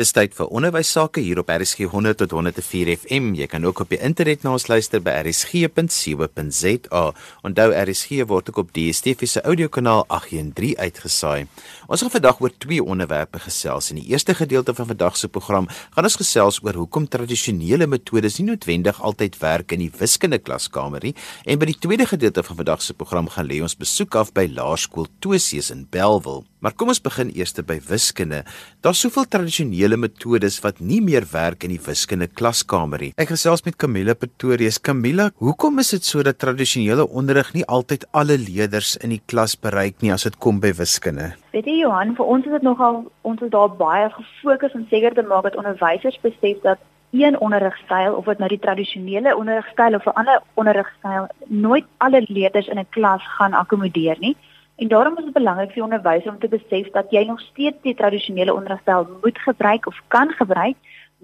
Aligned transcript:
Dis 0.00 0.14
tyd 0.16 0.32
vir 0.32 0.48
onderwys 0.56 0.88
sake 0.94 1.20
hier 1.20 1.42
op 1.42 1.50
RSG 1.52 1.84
100 1.92 2.16
tot 2.22 2.30
104 2.32 2.88
FM. 3.02 3.34
Jy 3.36 3.44
kan 3.52 3.66
ook 3.68 3.82
op 3.84 3.90
die 3.92 3.98
internet 4.00 4.46
na 4.46 4.54
ons 4.56 4.64
luister 4.70 5.02
by 5.04 5.12
rsg.co.za. 5.26 7.02
Onthou 7.44 7.66
RSG 7.76 8.22
word 8.30 8.48
ook 8.48 8.62
op 8.62 8.70
DStv 8.72 9.28
se 9.28 9.42
audiokanaal 9.44 10.06
813 10.08 10.80
uitgesaai. 10.80 11.44
Ons 11.84 12.00
gaan 12.00 12.14
vandag 12.14 12.40
oor 12.40 12.54
twee 12.64 12.80
onderwerpe 12.80 13.42
gesels. 13.44 13.90
In 13.92 14.00
die 14.00 14.08
eerste 14.14 14.32
gedeelte 14.38 14.72
van 14.78 14.88
vandag 14.88 15.20
se 15.20 15.28
program 15.28 15.68
gaan 15.68 16.08
ons 16.08 16.16
gesels 16.22 16.62
oor 16.64 16.80
hoekom 16.80 17.04
tradisionele 17.04 17.84
metodes 17.84 18.40
nie 18.40 18.48
noodwendig 18.54 19.02
altyd 19.04 19.36
werk 19.44 19.76
in 19.76 19.84
die 19.84 19.92
wiskunde 20.00 20.40
klaskamer 20.40 21.04
nie. 21.04 21.12
En 21.44 21.60
by 21.60 21.68
die 21.74 21.76
tweede 21.76 22.08
gedeelte 22.08 22.46
van 22.48 22.62
vandag 22.62 22.80
se 22.80 22.96
program 22.96 23.28
gaan 23.36 23.52
lê 23.52 23.60
ons 23.60 23.76
besoek 23.76 24.16
af 24.16 24.32
by 24.32 24.48
Laerskool 24.48 25.12
Tosius 25.20 25.68
in 25.76 25.84
Belwel. 25.92 26.46
Maar 26.60 26.74
kom 26.76 26.90
ons 26.92 27.00
begin 27.00 27.30
eers 27.32 27.54
by 27.64 27.78
wiskunde. 27.88 28.42
Daar's 28.84 29.00
soveel 29.00 29.24
tradisionele 29.32 29.96
metodes 29.96 30.58
wat 30.60 30.80
nie 30.84 31.00
meer 31.00 31.24
werk 31.32 31.64
in 31.64 31.72
die 31.72 31.80
wiskunde 31.80 32.28
klaskamer 32.28 33.00
nie. 33.00 33.12
Ek 33.16 33.32
gesels 33.32 33.64
met 33.64 33.78
Camilla 33.80 34.12
Pretorius. 34.12 34.76
Camilla, 34.76 35.30
hoekom 35.40 35.80
is 35.80 35.94
dit 35.96 36.04
so 36.04 36.22
dat 36.22 36.38
tradisionele 36.42 37.06
onderrig 37.08 37.54
nie 37.56 37.64
altyd 37.64 38.04
alle 38.12 38.36
leerders 38.36 38.98
in 39.00 39.16
die 39.16 39.22
klas 39.32 39.56
bereik 39.56 40.04
nie 40.04 40.12
as 40.12 40.28
dit 40.28 40.36
kom 40.36 40.60
by 40.60 40.74
wiskunde? 40.76 41.32
Weet 41.54 41.64
jy 41.64 41.80
Johan, 41.80 42.12
vir 42.18 42.28
ons 42.28 42.44
is 42.44 42.52
dit 42.58 42.68
nogal 42.68 43.02
ons 43.24 43.40
is 43.40 43.52
daar 43.56 43.72
baie 43.80 44.12
gefokus 44.12 44.76
om 44.76 44.84
seker 44.92 45.16
te 45.16 45.24
maak 45.24 45.48
dat 45.48 45.56
onderwysers 45.56 46.20
besef 46.20 46.60
dat 46.66 46.84
een 47.16 47.40
onderrigstyl 47.40 48.14
of 48.14 48.28
dit 48.28 48.38
nou 48.38 48.52
die 48.52 48.60
tradisionele 48.60 49.32
onderrigstyl 49.36 49.96
of 49.96 50.04
'n 50.06 50.18
ander 50.20 50.42
onderrigstyl 50.54 51.26
nooit 51.48 51.84
alle 51.98 52.22
leerders 52.28 52.68
in 52.68 52.78
'n 52.78 52.86
klas 52.90 53.22
gaan 53.38 53.52
akkommodeer 53.52 54.16
nie. 54.20 54.36
En 54.80 54.88
daarom 54.88 55.18
is 55.18 55.24
dit 55.24 55.32
belangrik 55.32 55.72
vir 55.74 55.82
onderwysers 55.82 56.32
om 56.32 56.38
te 56.40 56.48
besef 56.48 56.86
dat 56.94 57.10
jy 57.12 57.20
nog 57.28 57.40
steeds 57.40 57.76
die 57.84 57.94
tradisionele 57.94 58.54
onderrigstel 58.54 59.08
moet 59.22 59.38
gebruik 59.38 59.86
of 59.86 59.98
kan 60.08 60.32
gebruik, 60.38 60.76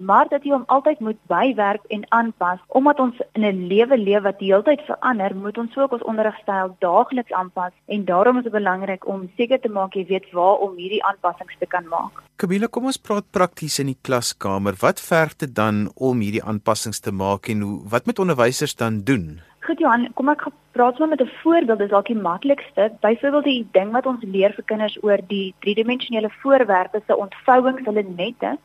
maar 0.09 0.27
dat 0.29 0.43
jy 0.45 0.51
hom 0.53 0.67
altyd 0.69 0.99
moet 1.01 1.17
bywerk 1.31 1.87
en 1.95 2.03
aanpas. 2.19 2.59
Omdat 2.67 2.99
ons 2.99 3.23
in 3.33 3.45
'n 3.45 3.65
lewe 3.71 3.97
leef 3.97 4.21
wat 4.21 4.39
heeltyd 4.39 4.81
verander, 4.85 5.35
moet 5.35 5.57
ons 5.57 5.77
ook 5.77 5.91
ons 5.91 6.03
onderrigstel 6.03 6.75
daagliks 6.79 7.31
aanpas 7.31 7.73
en 7.85 8.05
daarom 8.05 8.37
is 8.37 8.43
dit 8.43 8.51
belangrik 8.51 9.07
om 9.07 9.29
seker 9.37 9.59
te 9.59 9.69
maak 9.69 9.93
jy 9.93 10.05
weet 10.05 10.31
waar 10.31 10.57
om 10.57 10.77
hierdie 10.77 11.03
aanpassings 11.03 11.55
te 11.59 11.65
kan 11.65 11.87
maak. 11.87 12.21
Kabila, 12.35 12.67
kom 12.67 12.85
ons 12.85 12.97
praat 12.97 13.31
prakties 13.31 13.79
in 13.79 13.85
die 13.85 13.99
klaskamer. 14.01 14.75
Wat 14.79 15.01
verg 15.01 15.35
dit 15.35 15.55
dan 15.55 15.91
om 15.95 16.19
hierdie 16.19 16.43
aanpassings 16.43 16.99
te 16.99 17.11
maak 17.11 17.47
en 17.47 17.61
hoe 17.61 17.81
wat 17.89 18.05
moet 18.05 18.19
onderwysers 18.19 18.75
dan 18.75 19.01
doen? 19.01 19.41
Goed 19.67 19.81
Johan, 19.83 20.05
kom 20.15 20.29
ek 20.31 20.45
praat 20.77 20.95
sommer 20.95 21.17
met 21.17 21.27
'n 21.27 21.39
voorbeeld, 21.43 21.79
dis 21.79 21.89
dalk 21.89 22.07
die 22.07 22.15
maklikste. 22.15 22.83
Byvoorbeeld 23.01 23.43
die 23.43 23.67
ding 23.71 23.91
wat 23.91 24.05
ons 24.05 24.23
leer 24.23 24.53
vir 24.53 24.63
kinders 24.63 24.97
oor 25.03 25.19
die 25.27 25.53
driedimensionele 25.59 26.29
voorwerpe 26.41 27.01
se 27.05 27.17
ontvouings, 27.17 27.83
hulle 27.85 28.03
nette. 28.03 28.57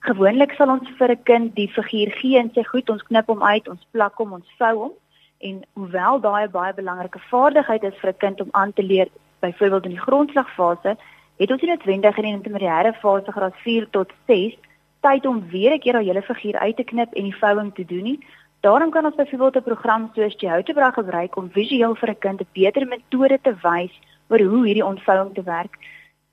Gewoonlik 0.00 0.52
sal 0.52 0.68
ons 0.68 0.88
vir 0.98 1.10
'n 1.10 1.22
kind 1.22 1.54
die 1.54 1.68
figuur 1.68 2.10
gee 2.20 2.38
en 2.38 2.50
sê 2.50 2.64
goed, 2.64 2.90
ons 2.90 3.02
knip 3.02 3.26
hom 3.26 3.42
uit, 3.42 3.68
ons 3.68 3.86
plak 3.92 4.14
hom, 4.16 4.32
ons 4.32 4.54
vou 4.58 4.74
hom. 4.76 4.92
En 5.40 5.62
hoewel 5.72 6.20
daai 6.20 6.48
baie 6.48 6.74
belangrike 6.74 7.20
vaardigheid 7.30 7.84
is 7.84 8.00
vir 8.00 8.10
'n 8.10 8.18
kind 8.18 8.40
om 8.40 8.48
aan 8.52 8.72
te 8.72 8.82
leer, 8.82 9.08
byvoorbeeld 9.40 9.84
in 9.84 9.96
die 9.96 10.06
grondslagfase, 10.06 10.96
het 11.38 11.50
ons 11.50 11.62
nie 11.62 11.70
noodwendig 11.70 12.16
in 12.16 12.24
die 12.24 12.36
intermediêre 12.36 12.92
fase 12.92 13.32
graad 13.32 13.56
4 13.56 13.90
tot 13.90 14.12
6 14.26 14.54
tyd 15.02 15.26
om 15.26 15.48
weer 15.48 15.72
'n 15.74 15.78
keer 15.78 15.92
daai 15.92 16.04
hele 16.04 16.22
figuur 16.22 16.58
uit 16.58 16.76
te 16.76 16.84
knip 16.84 17.12
en 17.14 17.22
die 17.22 17.36
vouing 17.36 17.74
te 17.74 17.84
doen 17.84 18.02
nie. 18.02 18.18
Daarom 18.62 18.90
kan 18.90 19.04
ons 19.04 19.14
byvoorbeeld 19.14 19.56
'n 19.56 19.68
program 19.70 20.10
soos 20.14 20.34
Geogebra 20.38 20.90
gebruik 20.90 21.36
om 21.36 21.50
visueel 21.50 21.94
vir 21.94 22.10
'n 22.10 22.18
kind 22.18 22.40
'n 22.40 22.46
beter 22.52 22.86
metode 22.86 23.38
te 23.42 23.54
wys 23.62 23.94
oor 24.28 24.40
hoe 24.40 24.66
hierdie 24.66 24.86
ontvouing 24.92 25.34
te 25.34 25.42
werk. 25.42 25.74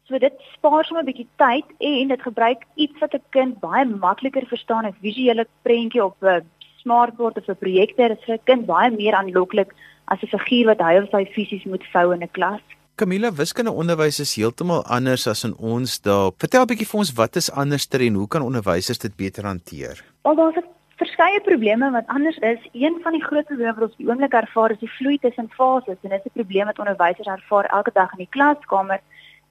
So 0.03 0.17
dit 0.17 0.33
spaar 0.53 0.85
sommer 0.85 1.03
'n 1.03 1.09
bietjie 1.11 1.27
tyd 1.35 1.65
en 1.77 2.07
dit 2.07 2.21
gebruik 2.21 2.61
iets 2.75 2.99
wat 2.99 3.13
'n 3.13 3.23
kind 3.29 3.59
baie 3.59 3.85
makliker 3.85 4.45
verstaan, 4.45 4.85
'n 4.85 4.95
visuele 5.01 5.47
prentjie 5.61 6.03
op 6.03 6.15
'n 6.21 6.45
smartboard 6.81 7.37
of 7.37 7.47
'n 7.47 7.55
projektor 7.65 8.11
is 8.11 8.23
vir 8.25 8.35
'n 8.35 8.43
kind 8.43 8.65
baie 8.65 8.91
meer 8.91 9.13
aanloklik 9.13 9.73
as 10.05 10.21
'n 10.21 10.27
figuur 10.27 10.65
wat 10.65 10.79
hy 10.79 10.97
of 11.01 11.09
sy 11.09 11.25
fisies 11.25 11.65
moet 11.65 11.83
vou 11.93 12.13
in 12.13 12.21
'n 12.21 12.31
klas. 12.31 12.61
Camilla, 12.95 13.31
wiskunde 13.31 13.71
onderwys 13.71 14.19
is 14.19 14.35
heeltemal 14.35 14.83
anders 14.85 15.27
as 15.27 15.43
in 15.43 15.55
ons 15.57 15.99
dae. 16.01 16.31
Vertel 16.37 16.61
'n 16.61 16.67
bietjie 16.67 16.87
vir 16.87 16.99
ons 16.99 17.13
wat 17.13 17.35
is 17.35 17.51
anderster 17.51 18.01
en 18.01 18.13
hoe 18.13 18.27
kan 18.27 18.41
onderwysers 18.41 18.99
dit 18.99 19.15
beter 19.15 19.45
hanteer? 19.45 20.03
Al 20.21 20.35
daar's 20.35 20.55
'n 20.55 20.78
verskeie 20.99 21.41
probleme 21.41 21.91
wat 21.91 22.07
anders 22.07 22.37
is. 22.37 22.59
Een 22.71 22.99
van 23.03 23.15
die 23.15 23.23
groot 23.23 23.45
probleme 23.45 23.73
wat 23.73 23.87
ons 23.87 23.97
die 23.97 24.07
oomblik 24.07 24.33
ervaar 24.33 24.71
is 24.75 24.81
die 24.83 24.91
vloei 24.97 25.17
tussen 25.23 25.49
fases 25.55 25.97
en 26.01 26.09
dit 26.09 26.19
is 26.19 26.31
'n 26.31 26.39
probleem 26.39 26.65
wat 26.65 26.79
onderwysers 26.79 27.27
ervaar 27.27 27.65
elke 27.65 27.91
dag 27.93 28.11
in 28.11 28.23
die 28.25 28.33
klaskamer 28.35 28.99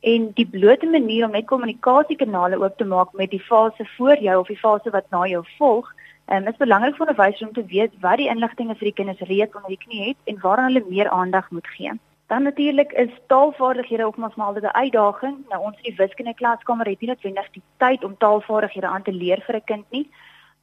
en 0.00 0.32
die 0.34 0.46
blote 0.46 0.86
manier 0.86 1.24
om 1.24 1.32
net 1.32 1.46
kommunikasiekanale 1.46 2.58
oop 2.62 2.76
te 2.76 2.84
maak 2.84 3.12
met 3.12 3.30
die 3.30 3.46
fase 3.50 3.84
voor 3.96 4.18
jou 4.20 4.40
of 4.40 4.46
die 4.46 4.62
fase 4.66 4.90
wat 4.90 5.10
na 5.10 5.26
jou 5.26 5.44
volg. 5.58 5.92
En 6.24 6.44
dit 6.44 6.52
is 6.52 6.58
belangrik 6.58 6.96
vir 6.96 7.06
onderwysers 7.06 7.48
om 7.48 7.54
te 7.54 7.64
weet 7.66 7.92
wat 8.00 8.16
die 8.16 8.28
inligting 8.28 8.68
vir 8.68 8.88
die 8.90 8.98
kinders 9.00 9.28
reeds 9.28 9.56
onder 9.56 9.68
die 9.68 9.84
knie 9.86 10.08
het 10.08 10.16
en 10.24 10.40
waaraan 10.40 10.72
hulle 10.72 10.84
meer 10.88 11.08
aandag 11.08 11.50
moet 11.50 11.66
gee. 11.66 11.92
Dan 12.28 12.42
natuurlik 12.42 12.92
is 12.92 13.08
taalvaardighede 13.26 14.04
ook 14.04 14.16
maar 14.16 14.32
smaal 14.32 14.54
'n 14.54 14.66
uitdaging. 14.66 15.36
Nou 15.48 15.62
ons 15.62 15.76
in 15.76 15.82
die 15.82 15.96
wiskunde 15.96 16.34
klaskamer 16.34 16.86
het 16.86 17.00
nie 17.00 17.08
noodwendig 17.08 17.50
die 17.50 17.62
tyd 17.76 18.04
om 18.04 18.16
taalvaardighede 18.18 18.86
aan 18.86 19.02
te 19.02 19.12
leer 19.12 19.40
vir 19.46 19.56
'n 19.56 19.64
kind 19.64 19.84
nie. 19.90 20.10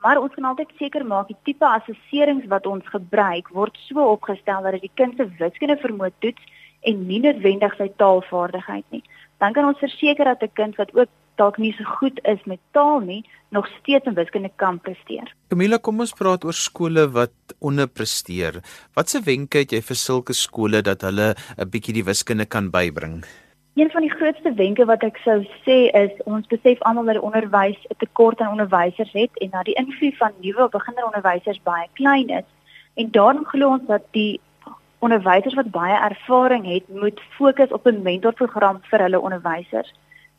Maar 0.04 0.22
ons 0.22 0.34
kan 0.34 0.46
altyd 0.46 0.72
seker 0.78 1.06
maak 1.06 1.28
die 1.28 1.38
tipe 1.44 1.66
assesserings 1.66 2.46
wat 2.48 2.66
ons 2.66 2.86
gebruik 2.94 3.50
word 3.50 3.78
so 3.88 4.04
opgestel 4.16 4.64
dat 4.64 4.78
dit 4.78 4.88
die 4.88 4.96
kind 4.96 5.18
se 5.18 5.30
wiskunde 5.40 5.78
vermoë 5.82 6.12
toets 6.20 6.42
en 6.86 7.06
nie 7.08 7.20
noodwendig 7.24 7.74
sy 7.78 7.90
taalvaardigheid 8.02 8.86
nie. 8.94 9.04
Dan 9.42 9.54
kan 9.54 9.66
ons 9.66 9.82
verseker 9.82 10.26
dat 10.26 10.44
'n 10.44 10.54
kind 10.54 10.76
wat 10.76 10.94
ook 10.96 11.10
dalk 11.36 11.58
nie 11.58 11.74
so 11.78 11.84
goed 12.00 12.20
is 12.24 12.40
met 12.46 12.60
taal 12.72 13.00
nie, 13.00 13.24
nog 13.50 13.68
steeds 13.80 14.06
in 14.06 14.14
wiskunde 14.14 14.52
kan 14.56 14.80
presteer. 14.80 15.32
Camilla, 15.52 15.78
kom 15.78 16.00
ons 16.00 16.14
praat 16.14 16.46
oor 16.46 16.54
skole 16.54 17.08
wat 17.16 17.56
onderpresteer. 17.60 18.62
Watse 18.96 19.22
wenke 19.26 19.58
het 19.58 19.72
jy 19.72 19.82
vir 19.82 19.96
sulke 19.96 20.34
skole 20.34 20.82
dat 20.82 21.02
hulle 21.02 21.36
'n 21.58 21.70
bietjie 21.70 21.94
die 21.94 22.04
wiskunde 22.04 22.46
kan 22.46 22.72
bybring? 22.72 23.24
Een 23.76 23.90
van 23.92 24.02
die 24.02 24.12
grootste 24.12 24.54
wenke 24.54 24.86
wat 24.86 25.02
ek 25.04 25.18
sou 25.20 25.42
sê 25.66 25.76
is 26.00 26.12
ons 26.24 26.48
besef 26.48 26.84
almal 26.88 27.10
dat 27.12 27.18
onderwys 27.20 27.80
'n 27.92 27.98
tekort 28.04 28.40
aan 28.40 28.54
onderwysers 28.56 29.12
het 29.12 29.38
en 29.44 29.50
dat 29.50 29.66
die 29.66 29.76
invloed 29.76 30.18
van 30.18 30.32
nuwe 30.40 30.70
beginneronderwysers 30.70 31.60
baie 31.64 31.88
klein 31.94 32.30
is. 32.30 32.48
En 32.94 33.12
daarom 33.12 33.46
glo 33.46 33.70
ons 33.70 33.88
dat 33.88 34.02
die 34.12 34.40
onderwysers 35.00 35.54
wat 35.54 35.72
baie 35.72 35.98
ervaring 36.10 36.66
het, 36.66 36.88
moet 36.88 37.20
fokus 37.38 37.72
op 37.72 37.86
'n 37.88 38.02
mentorprogram 38.02 38.80
vir 38.82 39.00
hulle 39.00 39.20
onderwysers. 39.20 39.94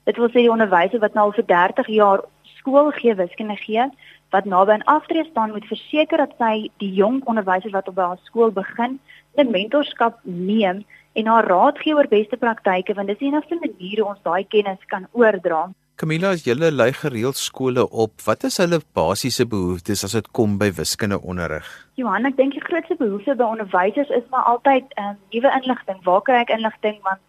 Dit 0.05 0.17
wil 0.17 0.29
sê 0.29 0.41
die 0.45 0.57
onderwysers 0.57 1.01
wat 1.01 1.15
nou 1.15 1.27
al 1.27 1.33
vir 1.33 1.47
30 1.47 1.87
jaar 1.87 2.21
skool 2.43 2.91
gee 2.91 3.15
wiskunde 3.15 3.57
gee, 3.57 3.85
wat 4.31 4.45
naby 4.45 4.71
aan 4.73 4.85
aftree 4.85 5.25
staan, 5.25 5.51
moet 5.51 5.67
verseker 5.67 6.17
dat 6.17 6.33
sy 6.39 6.71
die 6.77 6.93
jong 6.95 7.25
onderwysers 7.25 7.73
wat 7.73 7.89
op 7.89 7.97
haar 7.97 8.19
skool 8.23 8.51
begin, 8.51 9.01
'n 9.37 9.51
mentorskap 9.51 10.19
neem 10.23 10.85
en 11.17 11.27
haar 11.33 11.49
raad 11.49 11.79
gee 11.81 11.97
oor 11.97 12.09
beste 12.13 12.37
praktyke 12.37 12.95
want 12.97 13.09
dis 13.09 13.19
die 13.23 13.31
enigste 13.31 13.59
manier 13.63 14.03
hoe 14.03 14.13
ons 14.13 14.23
daai 14.29 14.45
kennis 14.55 14.89
kan 14.93 15.09
oordra. 15.13 15.67
Camilla, 15.97 16.35
as 16.37 16.43
julle 16.45 16.69
lei 16.71 16.91
gereeld 16.93 17.39
skole 17.41 17.87
op, 17.89 18.19
wat 18.27 18.43
is 18.45 18.59
hulle 18.61 18.83
basiese 18.99 19.47
behoeftes 19.49 20.05
as 20.05 20.17
dit 20.19 20.27
kom 20.37 20.59
by 20.61 20.69
wiskunde 20.77 21.17
onderrig? 21.33 21.71
Johan, 21.97 22.29
ek 22.29 22.37
dink 22.37 22.53
die 22.53 22.65
grootste 22.67 22.99
behoefte 23.01 23.33
by 23.39 23.47
onderwysers 23.55 24.13
is 24.19 24.27
maar 24.35 24.45
altyd 24.51 24.93
um, 25.01 25.17
nuwe 25.33 25.55
inligting. 25.57 26.03
Waar 26.05 26.21
kry 26.27 26.43
ek 26.43 26.53
inligting 26.59 27.01
want 27.07 27.23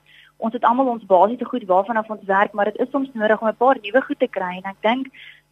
ons 0.43 0.53
het 0.53 0.67
almal 0.67 0.91
ons 0.91 1.07
basiese 1.07 1.47
goed 1.47 1.63
waarvan 1.71 2.01
af 2.01 2.11
ons 2.11 2.27
werk, 2.27 2.51
maar 2.51 2.67
dit 2.67 2.83
is 2.83 2.91
soms 2.91 3.07
nodig 3.15 3.39
om 3.41 3.47
'n 3.47 3.61
paar 3.63 3.79
nuwe 3.81 4.01
goed 4.09 4.19
te 4.19 4.27
kry 4.27 4.59
en 4.59 4.67
ek 4.73 4.83
dink 4.83 5.07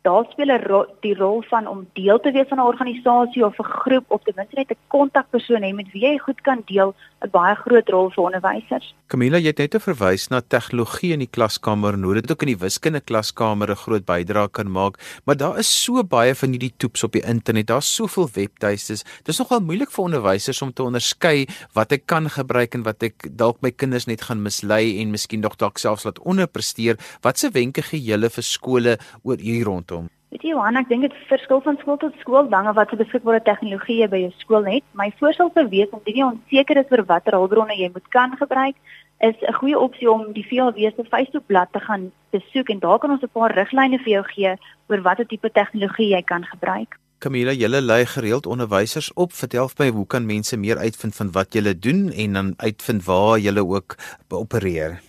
daar 0.05 0.25
speel 0.29 0.51
'n 0.53 0.63
ro 0.69 0.85
die 1.01 1.15
rol 1.17 1.41
van 1.49 1.67
om 1.67 1.87
deel 1.93 2.19
te 2.19 2.31
wees 2.31 2.47
van 2.47 2.59
'n 2.59 2.71
organisasie 2.73 3.45
of 3.45 3.57
'n 3.59 3.71
groep 3.81 4.05
of 4.07 4.21
ten 4.23 4.33
minste 4.35 4.55
net 4.55 4.71
'n 4.71 4.77
kontakpersoon 4.87 5.63
hê 5.63 5.73
met 5.73 5.91
wie 5.93 6.03
jy 6.07 6.17
goed 6.17 6.41
kan 6.41 6.61
deel 6.65 6.93
'n 7.23 7.29
baie 7.31 7.55
groot 7.55 7.89
rol 7.89 8.09
vir 8.09 8.23
onderwysers. 8.23 8.93
Camilla, 9.07 9.37
jy 9.37 9.47
het 9.47 9.57
net 9.57 9.81
verwys 9.81 10.29
na 10.29 10.41
tegnologie 10.41 11.13
in 11.13 11.19
die 11.19 11.33
klaskamer 11.37 11.93
en 11.93 12.03
hoe 12.03 12.13
dit 12.13 12.31
ook 12.31 12.41
in 12.41 12.53
die 12.53 12.63
wiskunde 12.65 13.01
klaskamer 13.01 13.69
'n 13.71 13.75
groot 13.75 14.05
bydrae 14.05 14.49
kan 14.51 14.71
maak, 14.71 14.99
maar 15.25 15.37
daar 15.37 15.57
is 15.57 15.83
so 15.83 16.03
baie 16.03 16.35
van 16.35 16.49
hierdie 16.49 16.73
toeps 16.77 17.03
op 17.03 17.11
die 17.11 17.25
internet. 17.25 17.67
Daar's 17.67 17.95
soveel 17.95 18.29
webtuistes. 18.33 19.03
Dit 19.03 19.29
is 19.29 19.39
nogal 19.39 19.59
moeilik 19.59 19.91
vir 19.91 20.03
onderwysers 20.03 20.61
om 20.61 20.73
te 20.73 20.83
onderskei 20.83 21.47
wat 21.73 21.91
ek 21.91 22.05
kan 22.05 22.29
gebruik 22.29 22.75
en 22.75 22.83
wat 22.83 23.03
ek 23.03 23.37
dalk 23.37 23.57
my 23.61 23.71
kinders 23.71 24.05
net 24.05 24.21
gaan 24.21 24.41
mislei 24.41 25.01
en 25.01 25.11
miskien 25.11 25.41
dalk 25.41 25.77
selfs 25.77 26.03
laat 26.03 26.19
onderpresteer. 26.19 26.97
Watse 27.21 27.49
wenke 27.51 27.81
gee 27.81 28.01
julle 28.01 28.29
vir 28.29 28.43
skole 28.43 28.97
oor 29.23 29.37
hier 29.37 29.65
rondom? 29.65 29.94
Weet 30.35 30.43
jy 30.43 30.51
Johan, 30.51 30.75
ek 30.75 30.89
dink 30.89 31.05
dit 31.05 31.13
verskil 31.29 31.61
van 31.63 31.77
skool 31.79 31.95
tot 32.01 32.15
skool 32.19 32.49
dange 32.51 32.73
wat 32.75 32.89
se 32.91 32.97
beskikbare 32.99 33.39
tegnologie 33.47 34.01
jy 34.01 34.07
by 34.11 34.19
jou 34.19 34.31
skool 34.41 34.65
het. 34.67 34.83
My 34.99 35.05
voorstel 35.21 35.47
sou 35.55 35.63
wees 35.71 35.93
om 35.95 36.01
indien 36.01 36.17
jy 36.19 36.25
onseker 36.27 36.81
is 36.81 36.91
oor 36.91 37.05
watter 37.07 37.37
hulpbronne 37.39 37.77
jy 37.79 37.87
moet 37.93 38.09
kan 38.11 38.35
gebruik, 38.41 38.75
is 39.23 39.37
'n 39.47 39.55
goeie 39.59 39.79
opsie 39.79 40.11
om 40.11 40.33
die 40.35 40.43
VLW 40.43 40.91
se 40.91 41.07
Facebookblad 41.13 41.71
te 41.71 41.79
gaan 41.79 42.11
besoek 42.35 42.69
en 42.69 42.83
daar 42.83 42.99
kan 42.99 43.11
ons 43.15 43.23
'n 43.23 43.31
paar 43.31 43.55
riglyne 43.55 43.97
vir 44.03 44.11
jou 44.15 44.23
gee 44.33 44.57
oor 44.89 45.01
watter 45.07 45.25
tipe 45.25 45.49
tegnologie 45.49 46.09
jy 46.11 46.21
kan 46.21 46.43
gebruik. 46.43 46.99
Camilla, 47.19 47.53
julle 47.53 47.81
lei 47.81 48.05
gereeld 48.05 48.45
onderwysers 48.45 49.13
op. 49.13 49.31
Vertel 49.31 49.69
vir 49.69 49.85
my, 49.85 49.91
hoe 49.91 50.05
kan 50.05 50.25
mense 50.25 50.57
meer 50.57 50.77
uitvind 50.77 51.15
van 51.15 51.31
wat 51.31 51.53
julle 51.53 51.79
doen 51.79 52.11
en 52.11 52.33
dan 52.33 52.53
uitvind 52.57 53.05
waar 53.05 53.39
julle 53.39 53.63
ook 53.63 53.95
opereer? 54.29 54.99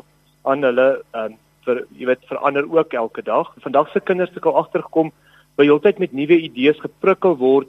aan 0.49 0.62
hulle 0.64 0.88
um, 1.19 1.35
vir 1.67 1.82
jy 1.99 2.06
weet 2.08 2.31
verander 2.31 2.69
ook 2.70 2.94
elke 2.97 3.25
dag. 3.26 3.50
Vandag 3.64 3.91
se 3.93 4.00
kinders 4.00 4.32
het 4.35 4.47
al 4.47 4.61
agtergekom 4.62 5.11
by 5.58 5.67
heeltyd 5.67 5.99
met 6.00 6.14
nuwe 6.17 6.38
idees 6.47 6.79
geprikkel 6.81 7.37
word 7.41 7.69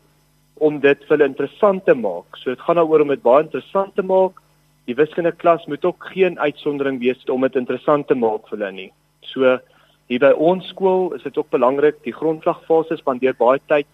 om 0.61 0.77
dit 0.79 1.03
vir 1.07 1.15
hulle 1.15 1.29
interessant 1.31 1.83
te 1.85 1.95
maak. 1.97 2.37
So 2.37 2.53
dit 2.53 2.63
gaan 2.65 2.77
daaroor 2.77 3.03
om 3.05 3.13
dit 3.13 3.23
baie 3.25 3.45
interessant 3.45 3.95
te 3.97 4.05
maak. 4.05 4.37
Die 4.89 4.97
wiskunde 4.97 5.31
klas 5.31 5.65
moet 5.71 5.85
ook 5.85 6.11
geen 6.13 6.37
uitsondering 6.39 6.99
wees 7.01 7.23
om 7.33 7.41
dit 7.47 7.57
interessant 7.57 8.07
te 8.07 8.17
maak 8.17 8.45
vir 8.49 8.57
hulle 8.59 8.71
nie. 8.77 8.91
So 9.33 9.57
hier 10.11 10.21
by 10.21 10.33
ons 10.35 10.67
skool 10.69 11.13
is 11.17 11.25
dit 11.25 11.37
ook 11.37 11.49
belangrik 11.55 12.01
die 12.05 12.13
grondslagfase 12.13 12.99
spandeer 12.99 13.37
baie 13.39 13.61
tyd 13.71 13.89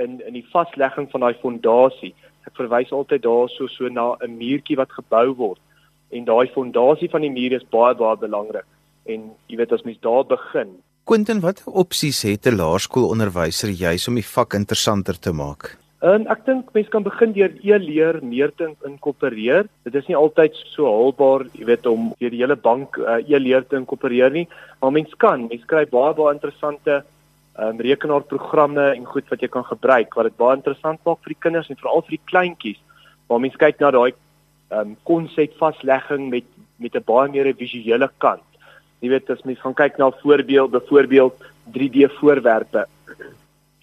in 0.00 0.20
in 0.24 0.36
die 0.38 0.46
vaslegging 0.52 1.10
van 1.12 1.26
daai 1.26 1.36
fondasie. 1.42 2.14
Ek 2.46 2.56
verwys 2.56 2.92
altyd 2.94 3.24
daarso 3.26 3.68
so 3.68 3.88
na 3.88 4.16
'n 4.22 4.38
muurtjie 4.38 4.80
wat 4.80 4.92
gebou 4.92 5.34
word 5.36 5.60
en 6.10 6.24
daai 6.24 6.46
fondasie 6.54 7.10
van 7.10 7.24
die 7.26 7.32
muur 7.32 7.52
is 7.52 7.70
baie 7.70 7.94
baie 7.94 8.16
belangrik. 8.16 8.66
En 9.06 9.32
jy 9.48 9.56
weet 9.56 9.72
as 9.72 9.84
mens 9.84 9.98
daar 10.00 10.24
begin. 10.24 10.76
Quentin, 11.04 11.40
watter 11.40 11.72
opsies 11.72 12.22
het 12.22 12.46
'n 12.46 12.56
laerskoolonderwyser 12.56 13.70
juis 13.70 14.08
om 14.08 14.14
die 14.14 14.30
vak 14.34 14.54
interessanter 14.54 15.18
te 15.18 15.32
maak? 15.32 15.85
En 16.04 16.26
ek 16.28 16.42
dink 16.44 16.68
mense 16.76 16.92
kan 16.92 17.04
begin 17.04 17.32
deur 17.32 17.52
e-leer 17.64 18.18
meer 18.20 18.50
te 18.52 18.68
inkorporeer. 18.84 19.64
Dit 19.88 19.94
is 19.96 20.08
nie 20.10 20.16
altyd 20.16 20.56
so 20.74 20.84
haalbaar, 20.84 21.46
jy 21.56 21.64
weet, 21.70 21.86
om 21.88 22.10
deur 22.20 22.34
die 22.34 22.42
hele 22.42 22.56
bank 22.56 22.98
uh, 23.00 23.16
e-leer 23.24 23.64
te 23.64 23.78
inkorporeer 23.80 24.30
nie, 24.30 24.44
maar 24.82 24.92
mens 24.92 25.14
kan. 25.16 25.46
Mens 25.48 25.64
kry 25.64 25.86
baie 25.88 26.12
baie 26.18 26.34
interessante 26.36 26.98
um, 27.56 27.80
rekenaarprogramme 27.80 28.90
en 28.92 29.06
goed 29.08 29.32
wat 29.32 29.40
jy 29.40 29.48
kan 29.48 29.64
gebruik 29.64 30.12
wat 30.18 30.28
dit 30.28 30.36
baie 30.36 30.58
interessant 30.58 31.00
maak 31.08 31.22
vir 31.24 31.32
die 31.32 31.44
kinders 31.46 31.72
en 31.72 31.80
veral 31.80 32.04
vir 32.04 32.18
die 32.18 32.28
kleintjies. 32.28 32.82
Waar 33.32 33.40
mens 33.40 33.56
kyk 33.56 33.80
na 33.80 33.94
daai 33.96 34.12
um, 34.76 34.92
konsep 35.08 35.56
vaslegging 35.62 36.28
met 36.34 36.52
met 36.76 36.92
'n 36.92 37.08
baie 37.08 37.30
meer 37.32 37.54
visuele 37.56 38.10
kant. 38.20 38.44
Jy 39.00 39.08
weet, 39.08 39.30
as 39.30 39.44
mens 39.44 39.60
gaan 39.60 39.74
kyk 39.74 39.96
na 39.96 40.10
voorbeeld, 40.10 40.70
byvoorbeeld 40.70 41.40
3D 41.72 42.12
voorwerpe 42.20 42.84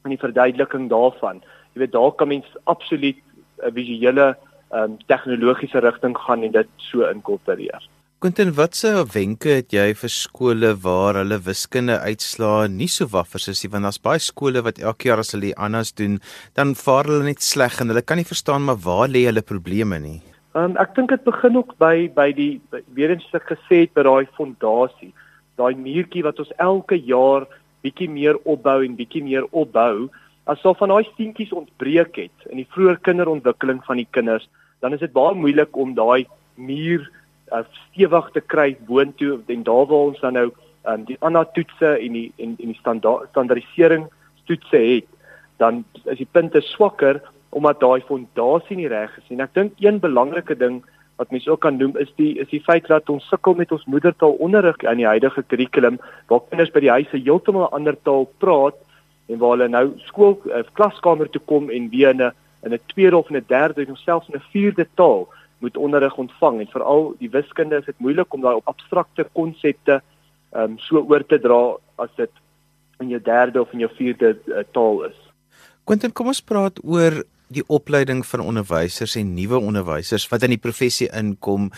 en 0.03 0.09
die 0.13 0.21
verduideliking 0.21 0.89
daarvan 0.89 1.41
jy 1.73 1.83
weet 1.83 1.95
daar 1.95 2.11
kan 2.17 2.27
mens 2.27 2.49
absoluut 2.63 3.17
'n 3.63 3.73
visuele 3.73 4.35
ehm 4.73 4.91
um, 4.91 4.97
tegnologiese 5.07 5.79
rigting 5.79 6.17
gaan 6.17 6.43
en 6.43 6.51
dit 6.51 6.69
so 6.77 7.05
inkorporeer. 7.09 7.81
Quentin, 8.23 8.53
watse 8.55 8.87
wenke 9.13 9.49
het 9.49 9.73
jy 9.75 9.89
vir 9.99 10.09
skole 10.09 10.69
waar 10.83 11.17
hulle 11.19 11.37
wiskunde 11.43 11.97
uitslaa 11.99 12.67
nie 12.71 12.87
so 12.87 13.05
waffers 13.11 13.49
is 13.51 13.63
nie 13.63 13.71
want 13.73 13.83
daar's 13.83 13.99
baie 13.99 14.21
skole 14.23 14.61
wat 14.63 14.79
elke 14.79 15.09
jaar 15.09 15.19
as 15.19 15.33
hulle 15.35 15.51
anders 15.65 15.91
doen, 15.91 16.19
dan 16.55 16.71
vaar 16.73 17.09
hulle 17.11 17.25
net 17.25 17.43
sleg 17.43 17.81
en 17.81 17.91
hulle 17.91 18.01
kan 18.01 18.17
nie 18.17 18.29
verstaan 18.29 18.63
maar 18.63 18.79
waar 18.85 19.11
lê 19.11 19.25
hulle 19.27 19.43
probleme 19.43 19.99
nie. 19.99 20.21
Ehm 20.55 20.71
um, 20.71 20.77
ek 20.77 20.95
dink 20.95 21.09
dit 21.09 21.23
begin 21.27 21.59
ook 21.59 21.75
by 21.83 22.07
by 22.15 22.31
die 22.31 22.61
weer 22.95 23.11
eens 23.11 23.27
wat 23.35 23.43
gesê 23.51 23.83
het 23.83 23.93
by 23.93 24.07
daai 24.07 24.25
fondasie, 24.39 25.11
daai 25.59 25.75
muurtjie 25.75 26.23
wat 26.23 26.39
ons 26.39 26.55
elke 26.57 26.95
jaar 26.95 27.43
bietjie 27.83 28.07
meer 28.09 28.39
opbou 28.45 28.79
en 28.85 28.95
bietjie 28.95 29.23
meer 29.27 29.51
opbou 29.51 30.07
as 30.45 30.59
sou 30.61 30.73
van 30.75 30.91
daai 30.91 31.03
steentjies 31.11 31.53
ontbreek 31.55 32.17
het 32.19 32.47
in 32.51 32.59
die 32.59 32.67
vroeë 32.75 32.99
kinderontwikkeling 33.07 33.81
van 33.87 34.01
die 34.01 34.07
kinders, 34.11 34.49
dan 34.83 34.95
is 34.95 35.03
dit 35.03 35.13
baie 35.15 35.35
moeilik 35.39 35.77
om 35.79 35.93
daai 35.95 36.25
muur 36.55 37.05
uh, 37.51 37.63
stewig 37.87 38.29
te 38.35 38.41
kry 38.41 38.73
boontoe 38.87 39.39
en 39.47 39.63
daar 39.63 39.87
waar 39.87 40.09
ons 40.11 40.19
dan 40.19 40.37
nou 40.39 40.49
um, 40.89 41.05
die 41.07 41.17
ander 41.21 41.47
toetse 41.55 41.95
en 41.95 42.17
die 42.17 42.27
en, 42.37 42.57
en 42.59 42.73
die 42.73 42.79
standaard 42.79 43.31
standaardisering 43.31 44.09
toetse 44.49 44.79
het, 44.79 45.07
dan 45.63 45.83
is 46.03 46.19
die 46.19 46.29
punte 46.29 46.61
swakker 46.73 47.21
omdat 47.53 47.79
daai 47.79 48.01
fondasie 48.07 48.75
nie 48.75 48.89
reg 48.89 49.13
is 49.17 49.29
nie. 49.29 49.37
En 49.37 49.45
ek 49.45 49.53
dink 49.55 49.79
een 49.79 50.01
belangrike 50.03 50.57
ding 50.57 50.81
wat 51.21 51.31
mense 51.31 51.51
ook 51.51 51.61
kan 51.63 51.77
noem 51.77 51.93
is 52.01 52.09
die 52.17 52.33
is 52.41 52.49
die 52.49 52.63
feit 52.65 52.89
dat 52.89 53.09
ons 53.13 53.27
sukkel 53.29 53.55
met 53.55 53.71
ons 53.71 53.85
moedertaal 53.85 54.33
onderrig 54.43 54.81
in 54.81 54.99
die 54.99 55.07
huidige 55.07 55.43
kurrikulum 55.45 55.99
waar 56.31 56.41
kinders 56.49 56.73
by 56.73 56.81
die 56.83 56.91
heeltemal 57.13 57.69
'n 57.69 57.75
ander 57.79 57.95
taal 58.03 58.25
praat 58.41 58.75
en 59.25 59.37
waar 59.37 59.55
hulle 59.55 59.67
nou 59.67 59.85
skool 60.07 60.39
uh, 60.45 60.63
klaskamer 60.73 61.29
toe 61.29 61.41
kom 61.45 61.69
en 61.69 61.89
weer 61.89 62.09
in 62.09 62.21
'n 62.21 62.31
in 62.63 62.73
'n 62.73 62.79
tweede 62.93 63.17
of 63.17 63.29
'n 63.29 63.43
derde 63.47 63.85
of 63.91 63.97
selfs 63.97 64.29
'n 64.29 64.41
vierde 64.51 64.87
taal 64.95 65.27
moet 65.59 65.77
onderrig 65.77 66.17
ontvang 66.17 66.59
en 66.59 66.67
veral 66.67 67.15
die 67.19 67.29
wiskunde 67.29 67.75
is 67.75 67.85
dit 67.85 67.99
moeilik 67.99 68.33
om 68.33 68.41
daai 68.41 68.59
abstrakte 68.63 69.27
konsepte 69.33 70.01
ehm 70.51 70.71
um, 70.71 70.79
so 70.79 71.05
oor 71.09 71.25
te 71.25 71.39
dra 71.39 71.77
as 71.95 72.09
dit 72.15 72.31
in 72.99 73.09
jou 73.09 73.21
derde 73.21 73.61
of 73.61 73.71
in 73.73 73.79
jou 73.79 73.91
vierde 73.95 74.37
uh, 74.47 74.63
taal 74.71 75.03
is. 75.03 75.19
Quentin, 75.83 76.13
kom 76.13 76.27
ons 76.27 76.41
praat 76.41 76.79
oor 76.83 77.23
die 77.53 77.65
opleiding 77.67 78.23
van 78.25 78.43
onderwysers 78.43 79.15
en 79.19 79.33
nuwe 79.35 79.59
onderwysers 79.59 80.27
wat 80.31 80.43
in 80.43 80.55
die 80.55 80.61
professie 80.61 81.09
inkom. 81.13 81.69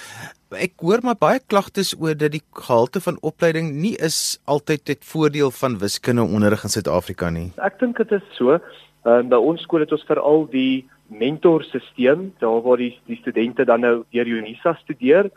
Ek 0.55 0.73
hoor 0.81 1.03
maar 1.03 1.19
baie 1.19 1.39
klagtes 1.39 1.93
oor 1.99 2.15
dat 2.17 2.31
die 2.35 2.43
gehalte 2.53 3.01
van 3.03 3.19
opleiding 3.21 3.73
nie 3.81 3.95
is 3.97 4.39
altyd 4.45 4.85
tot 4.85 5.05
voordeel 5.11 5.51
van 5.51 5.79
wiskunde 5.81 6.23
onderrig 6.23 6.63
in 6.63 6.73
Suid-Afrika 6.73 7.29
nie. 7.29 7.51
Ek 7.57 7.79
dink 7.79 7.97
dit 7.97 8.11
is 8.11 8.25
so. 8.37 8.59
Uh, 9.05 9.21
by 9.21 9.37
ons 9.37 9.61
skool 9.61 9.83
het 9.85 9.93
ons 9.93 10.05
veral 10.07 10.47
die 10.49 10.85
mentorstelsel, 11.07 12.31
daar 12.41 12.61
waar 12.65 12.81
die 12.81 12.95
die 13.05 13.19
studente 13.21 13.65
dan 13.65 13.85
nou 13.85 13.95
deur 14.15 14.27
Unisa 14.27 14.73
studeer 14.81 15.29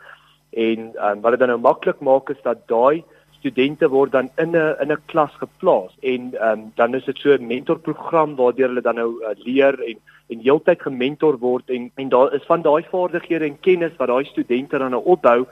en 0.57 0.91
um, 0.97 1.21
wat 1.21 1.35
dit 1.35 1.39
dan 1.39 1.53
nou 1.53 1.59
maklik 1.61 1.99
maak 2.01 2.29
is 2.33 2.41
dat 2.43 2.65
daai 2.67 3.03
studente 3.39 3.87
word 3.87 4.11
dan 4.11 4.29
in 4.37 4.55
'n 4.55 4.75
in 4.81 4.91
'n 4.91 5.01
klas 5.05 5.33
geplaas 5.39 5.93
en 6.01 6.33
um, 6.41 6.71
dan 6.75 6.95
is 6.95 7.05
dit 7.05 7.17
so 7.17 7.29
'n 7.33 7.47
mentorprogram 7.47 8.35
waardeur 8.35 8.67
hulle 8.67 8.81
dan 8.81 8.95
nou 8.95 9.11
uh, 9.21 9.35
leer 9.45 9.79
en 9.83 9.97
en 10.29 10.43
heeltyd 10.45 10.81
gementor 10.81 11.39
word 11.41 11.69
en 11.73 11.89
en 11.95 12.09
daar 12.09 12.33
is 12.37 12.45
van 12.47 12.61
daai 12.65 12.83
vaardighede 12.91 13.45
en 13.45 13.59
kennis 13.65 13.95
wat 13.97 14.11
daai 14.11 14.25
studente 14.29 14.77
dan 14.77 14.91
nou 14.95 15.03
opbou 15.05 15.45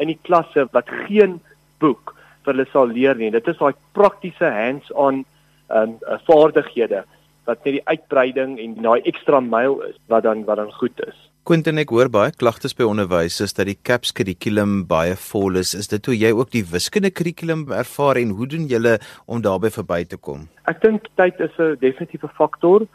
in 0.00 0.12
die 0.12 0.18
klasse 0.22 0.66
wat 0.72 0.90
geen 1.06 1.40
boek 1.82 2.14
vir 2.44 2.54
hulle 2.54 2.68
sal 2.72 2.88
leer 2.88 3.18
nie. 3.18 3.30
Dit 3.30 3.48
is 3.48 3.58
daai 3.58 3.74
praktiese 3.96 4.50
hands-on 4.54 5.24
um, 5.68 5.96
vaardighede 6.28 7.04
wat 7.48 7.64
net 7.64 7.80
die 7.80 7.88
uitbreiding 7.88 8.58
en 8.62 8.78
daai 8.84 9.00
ekstra 9.08 9.40
myl 9.44 9.80
is 9.88 9.98
wat 10.12 10.24
dan 10.28 10.46
wat 10.48 10.60
dan 10.62 10.72
goed 10.78 11.04
is. 11.08 11.18
Quentin 11.48 11.80
ek 11.80 11.90
hoor 11.90 12.10
baie 12.12 12.32
klagtes 12.36 12.76
by 12.76 12.84
onderwysers 12.84 13.54
dat 13.56 13.66
die 13.66 13.78
CAPS 13.88 14.12
kurrikulum 14.14 14.82
baie 14.86 15.14
vol 15.18 15.56
is. 15.58 15.72
Is 15.74 15.88
dit 15.88 16.04
hoe 16.06 16.14
jy 16.14 16.30
ook 16.36 16.52
die 16.52 16.62
wiskunde 16.68 17.10
kurrikulum 17.10 17.64
ervaar 17.72 18.20
en 18.20 18.34
hoe 18.36 18.46
doen 18.46 18.68
julle 18.70 18.98
om 19.26 19.40
daarbey 19.42 19.72
verby 19.74 20.02
te 20.04 20.20
kom? 20.20 20.46
Ek 20.70 20.82
dink 20.84 21.08
tyd 21.16 21.40
is 21.40 21.56
'n 21.58 21.80
definitiewe 21.80 22.28
faktor. 22.36 22.86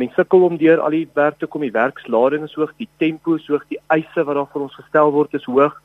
Mense 0.00 0.16
sukkel 0.16 0.46
om 0.46 0.56
deur 0.56 0.80
al 0.80 0.94
die 0.96 1.06
werk 1.14 1.38
te 1.38 1.46
kom. 1.50 1.64
Die 1.66 1.74
werkslading 1.74 2.46
is 2.46 2.56
hoog, 2.56 2.72
die 2.80 2.88
tempo 3.02 3.36
is 3.36 3.48
hoog, 3.50 3.66
die 3.68 3.80
eise 3.92 4.24
wat 4.24 4.38
daar 4.38 4.48
vir 4.52 4.66
ons 4.66 4.78
gestel 4.78 5.12
word 5.12 5.34
is 5.36 5.48
hoog. 5.50 5.76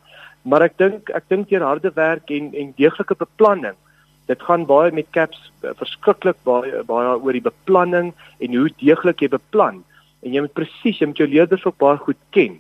Maar 0.48 0.70
ek 0.70 0.78
dink 0.80 1.10
ek 1.18 1.28
dink 1.34 1.50
deur 1.50 1.66
harde 1.68 1.92
werk 1.96 2.32
en 2.32 2.54
en 2.54 2.72
deeglike 2.78 3.18
beplanning 3.20 3.76
Dit 4.26 4.42
gaan 4.42 4.66
baie 4.66 4.92
met 4.92 5.10
CAPS 5.14 5.52
verskriklik 5.62 6.38
baie 6.48 6.82
baie 6.90 7.14
oor 7.14 7.36
die 7.38 7.46
beplanning 7.46 8.12
en 8.42 8.58
hoe 8.58 8.70
deeglik 8.82 9.22
jy 9.22 9.30
beplan 9.34 9.84
en 10.26 10.34
jy 10.34 10.42
moet 10.42 10.56
presies 10.58 11.02
jy 11.02 11.10
moet 11.12 11.22
jou 11.22 11.28
leerders 11.30 11.66
ook 11.66 11.78
baie 11.82 12.00
goed 12.02 12.22
ken 12.34 12.58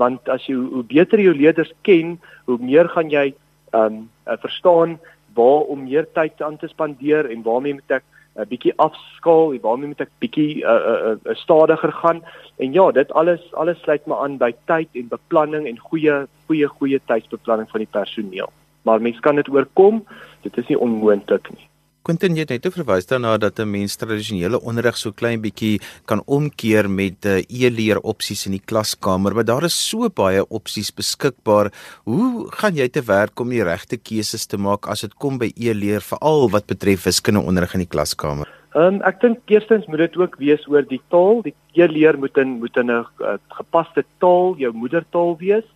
want 0.00 0.30
as 0.30 0.46
jy 0.46 0.54
hoe 0.54 0.84
beter 0.86 1.22
jou 1.22 1.34
leerders 1.34 1.72
ken 1.86 2.14
hoe 2.46 2.58
meer 2.62 2.90
gaan 2.94 3.10
jy 3.10 3.32
ehm 3.74 3.98
um, 3.98 3.98
verstaan 4.44 4.98
waar 5.34 5.66
om 5.72 5.82
meer 5.88 6.06
tyd 6.14 6.42
aan 6.42 6.58
te 6.58 6.70
spandeer 6.70 7.26
en 7.30 7.42
waarmee 7.46 7.78
moet 7.78 7.98
ek 7.98 8.06
'n 8.40 8.48
bietjie 8.48 8.72
afskaal, 8.76 9.54
waarmee 9.60 9.92
moet 9.92 10.00
ek 10.00 10.12
bietjie 10.18 10.64
'n 10.64 10.66
uh, 10.66 11.12
uh, 11.12 11.16
uh, 11.24 11.34
stadiger 11.36 11.92
gaan? 11.92 12.22
En 12.56 12.72
ja, 12.72 12.90
dit 12.92 13.12
alles 13.12 13.54
alles 13.54 13.80
sluit 13.80 14.06
maar 14.06 14.22
aan 14.24 14.36
by 14.36 14.52
tyd 14.64 14.88
en 14.92 15.08
beplanning 15.08 15.66
en 15.66 15.78
goeie 15.78 16.26
goeie 16.46 16.66
goeie 16.66 17.00
tydsbeplanning 17.06 17.70
van 17.70 17.80
die 17.80 17.92
personeel. 17.98 18.52
Maar 18.82 19.00
mens 19.00 19.20
kan 19.20 19.36
dit 19.36 19.48
oorkom. 19.48 20.04
Dit 20.42 20.56
is 20.56 20.66
nie 20.66 20.78
onmoontlik 20.78 21.50
nie. 21.50 21.69
Quentin 22.00 22.32
het 22.38 22.48
net 22.48 22.64
verwys 22.72 23.04
daarna 23.04 23.36
dat 23.36 23.58
'n 23.60 23.70
mens 23.70 23.96
tradisionele 23.96 24.60
onderrig 24.60 24.96
so 24.96 25.12
klein 25.12 25.40
bietjie 25.40 25.80
kan 26.06 26.22
omkeer 26.26 26.88
met 26.90 27.26
uh, 27.26 27.42
e-leer 27.48 28.00
opsies 28.00 28.46
in 28.46 28.52
die 28.52 28.64
klaskamer, 28.64 29.34
maar 29.34 29.44
daar 29.44 29.64
is 29.64 29.88
so 29.88 30.08
baie 30.08 30.40
opsies 30.48 30.90
beskikbaar. 30.94 31.70
Hoe 32.04 32.48
gaan 32.52 32.74
jy 32.74 32.88
te 32.88 33.02
werk 33.02 33.40
om 33.40 33.50
die 33.50 33.62
regte 33.62 33.98
keuses 33.98 34.46
te 34.46 34.56
maak 34.56 34.88
as 34.88 35.00
dit 35.00 35.14
kom 35.14 35.38
by 35.38 35.52
e-leer 35.56 36.00
veral 36.00 36.48
wat 36.50 36.66
betref 36.66 37.04
wiskunde 37.04 37.40
onderrig 37.40 37.74
in 37.74 37.84
die 37.84 37.92
klaskamer? 37.96 38.48
Ehm 38.74 38.94
um, 38.94 39.02
ek 39.02 39.20
dink 39.20 39.38
eerstens 39.46 39.86
moet 39.86 39.98
dit 39.98 40.16
ook 40.16 40.36
wees 40.38 40.66
oor 40.68 40.82
die 40.82 41.02
taal. 41.10 41.42
Die 41.42 41.54
e-leer 41.74 42.16
moet 42.18 42.36
in 42.38 42.60
moet 42.60 42.76
in 42.76 42.90
'n 42.90 43.04
uh, 43.20 43.36
gepaste 43.48 44.04
taal, 44.20 44.56
jou 44.56 44.72
moedertaal 44.72 45.36
wees. 45.36 45.68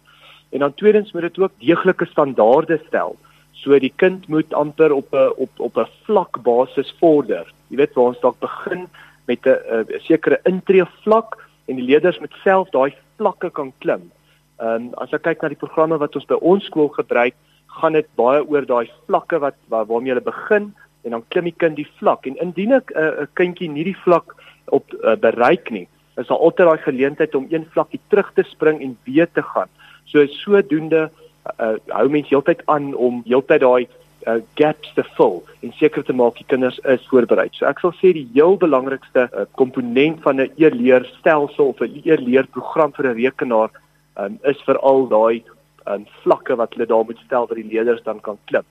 En 0.52 0.58
dan 0.60 0.74
tweedens 0.74 1.12
moet 1.12 1.22
dit 1.22 1.38
ook 1.38 1.52
deeglike 1.58 2.06
standaarde 2.06 2.80
stel. 2.86 3.18
So 3.64 3.78
die 3.80 3.92
kind 3.96 4.28
moet 4.28 4.52
amper 4.52 4.92
op 4.92 5.12
'n 5.12 5.32
op 5.36 5.50
op 5.56 5.76
'n 5.78 5.88
vlak 6.04 6.42
basis 6.42 6.94
vorder. 7.00 7.52
Jy 7.68 7.76
weet 7.76 7.94
waar 7.94 8.12
ons 8.12 8.20
dalk 8.20 8.38
begin 8.38 8.88
met 9.26 9.46
'n 9.46 9.86
sekere 10.04 10.40
intree 10.44 10.84
vlak 11.02 11.38
en 11.66 11.76
die 11.76 11.84
leerders 11.84 12.18
moet 12.18 12.34
self 12.44 12.70
daai 12.70 12.94
vlakke 13.16 13.50
kan 13.50 13.72
klim. 13.78 14.10
Ehm 14.58 14.68
um, 14.68 14.94
as 14.94 15.12
ek 15.12 15.22
kyk 15.22 15.42
na 15.42 15.48
die 15.48 15.62
programme 15.64 15.98
wat 15.98 16.16
ons 16.16 16.26
by 16.26 16.38
ons 16.40 16.64
skool 16.64 16.88
gebruik, 16.88 17.34
gaan 17.66 17.92
dit 17.92 18.06
baie 18.14 18.44
oor 18.46 18.66
daai 18.66 18.90
vlakke 19.06 19.38
wat 19.38 19.56
waar, 19.68 19.86
waarmee 19.86 20.14
jy 20.14 20.20
begin 20.20 20.74
en 21.04 21.10
dan 21.10 21.24
klim 21.28 21.44
die 21.44 21.58
kind 21.58 21.76
die 21.76 21.88
vlak 21.98 22.26
en 22.26 22.36
indien 22.36 22.72
'n 22.72 22.82
uh, 22.94 23.26
kindjie 23.34 23.70
nie 23.70 23.84
die 23.84 24.02
vlak 24.04 24.34
op 24.72 24.92
uh, 24.92 25.16
bereik 25.16 25.70
nie, 25.70 25.88
is 26.16 26.26
daar 26.26 26.38
altyd 26.38 26.66
daai 26.66 26.78
geleentheid 26.78 27.34
om 27.34 27.46
een 27.50 27.66
vlakkie 27.70 28.00
terug 28.08 28.32
te 28.34 28.42
spring 28.42 28.80
en 28.82 28.96
weer 29.04 29.28
te 29.32 29.42
gaan. 29.42 29.68
So 30.04 30.26
sodoende 30.26 31.10
uh, 31.58 31.76
hou 31.92 32.08
mense 32.08 32.32
heeltyd 32.32 32.62
aan 32.72 32.92
om 32.94 33.22
heeltyd 33.26 33.60
daai 33.60 33.86
uh, 34.26 34.40
gaps 34.58 34.92
te 34.96 35.04
vul 35.16 35.40
en 35.62 35.72
seker 35.78 36.04
te 36.04 36.16
maak 36.16 36.38
die 36.40 36.48
kinders 36.48 36.78
is 36.90 37.04
voorberei. 37.10 37.48
So 37.52 37.66
ek 37.68 37.82
sal 37.82 37.94
sê 38.00 38.12
die 38.16 38.26
heel 38.34 38.56
belangrikste 38.60 39.28
uh, 39.30 39.46
komponent 39.60 40.22
van 40.26 40.40
'n 40.40 40.52
e-leerstelsel 40.56 41.72
of 41.72 41.80
'n 41.80 42.00
e-leerprogram 42.04 42.92
vir 42.96 43.10
'n 43.10 43.18
rekenaar 43.20 43.70
um, 44.16 44.38
is 44.44 44.60
veral 44.66 45.08
daai 45.08 45.44
um, 45.86 46.06
vlakke 46.22 46.56
wat 46.56 46.74
hulle 46.74 46.86
daar 46.86 47.04
moet 47.04 47.20
stel 47.24 47.46
wat 47.48 47.56
die 47.56 47.72
leerders 47.72 48.02
dan 48.02 48.20
kan 48.20 48.38
klim. 48.44 48.64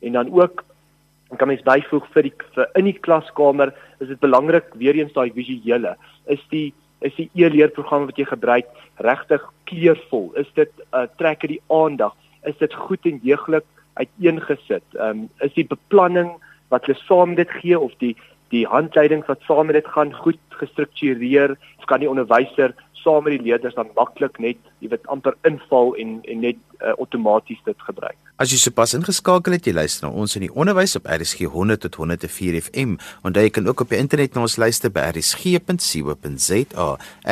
En 0.00 0.12
dan 0.12 0.32
ook 0.32 0.64
en 1.30 1.36
kan 1.36 1.48
mens 1.48 1.62
byvoeg 1.62 2.06
vir 2.14 2.22
die 2.22 2.34
vir 2.54 2.70
in 2.74 2.84
die 2.90 2.98
klaskamer 2.98 3.72
is 4.00 4.08
dit 4.08 4.20
belangrik 4.20 4.74
weer 4.74 4.96
eens 4.98 5.12
daai 5.12 5.30
visuele 5.32 5.96
is 6.26 6.42
die 6.50 6.72
is 7.00 7.14
die 7.16 7.28
e-leerprogram 7.34 8.08
wat 8.10 8.18
jy 8.20 8.26
gebruik 8.28 8.68
regtig 9.04 9.44
kleurvol? 9.70 10.30
Is 10.40 10.48
dit 10.58 10.72
uh, 10.92 11.06
trek 11.20 11.40
dit 11.44 11.56
die 11.56 11.62
aandag? 11.72 12.16
Is 12.48 12.58
dit 12.60 12.74
goed 12.74 13.06
en 13.08 13.20
deeglik 13.24 13.66
uiteengesit? 14.00 14.84
Ehm 14.98 15.24
um, 15.24 15.28
is 15.44 15.54
die 15.56 15.66
beplanning 15.66 16.34
wat 16.70 16.86
hulle 16.86 16.98
saam 17.06 17.34
dit 17.38 17.50
gee 17.62 17.78
of 17.78 17.94
die 18.04 18.16
die 18.50 18.66
handleidings 18.66 19.28
wat 19.30 19.42
saam 19.46 19.68
met 19.70 19.78
dit 19.78 19.90
gaan 19.94 20.12
goed 20.14 20.40
gestruktureer? 20.60 21.56
Of 21.78 21.86
kan 21.90 22.02
die 22.02 22.10
onderwyser 22.10 22.74
saam 23.04 23.24
met 23.24 23.38
die 23.38 23.46
leerders 23.48 23.74
dan 23.74 23.92
maklik 23.96 24.38
net, 24.38 24.58
jy 24.80 24.90
weet, 24.92 25.06
amper 25.06 25.36
inval 25.48 25.94
en 25.96 26.18
en 26.28 26.44
net 26.44 26.58
uh, 26.80 26.96
outomaties 26.98 27.62
dit 27.64 27.86
gebruik. 27.88 28.18
As 28.40 28.48
jy 28.48 28.56
sopas 28.56 28.94
ingeskakel 28.96 29.52
het, 29.52 29.66
jy 29.68 29.74
luister 29.76 30.06
na 30.06 30.16
ons 30.16 30.32
in 30.38 30.46
die 30.46 30.54
onderwys 30.56 30.96
op 30.96 31.04
RSG 31.12 31.44
100 31.52 31.82
tot 31.84 31.98
104 32.00 32.56
FM, 32.62 32.94
en 33.20 33.36
jy 33.36 33.50
kan 33.52 33.68
ook 33.68 33.82
op 33.84 33.92
die 33.92 33.98
internet 34.00 34.32
na 34.32 34.46
ons 34.46 34.56
luister 34.56 34.88
by 34.88 35.10
rsg.co.za. 35.10 36.86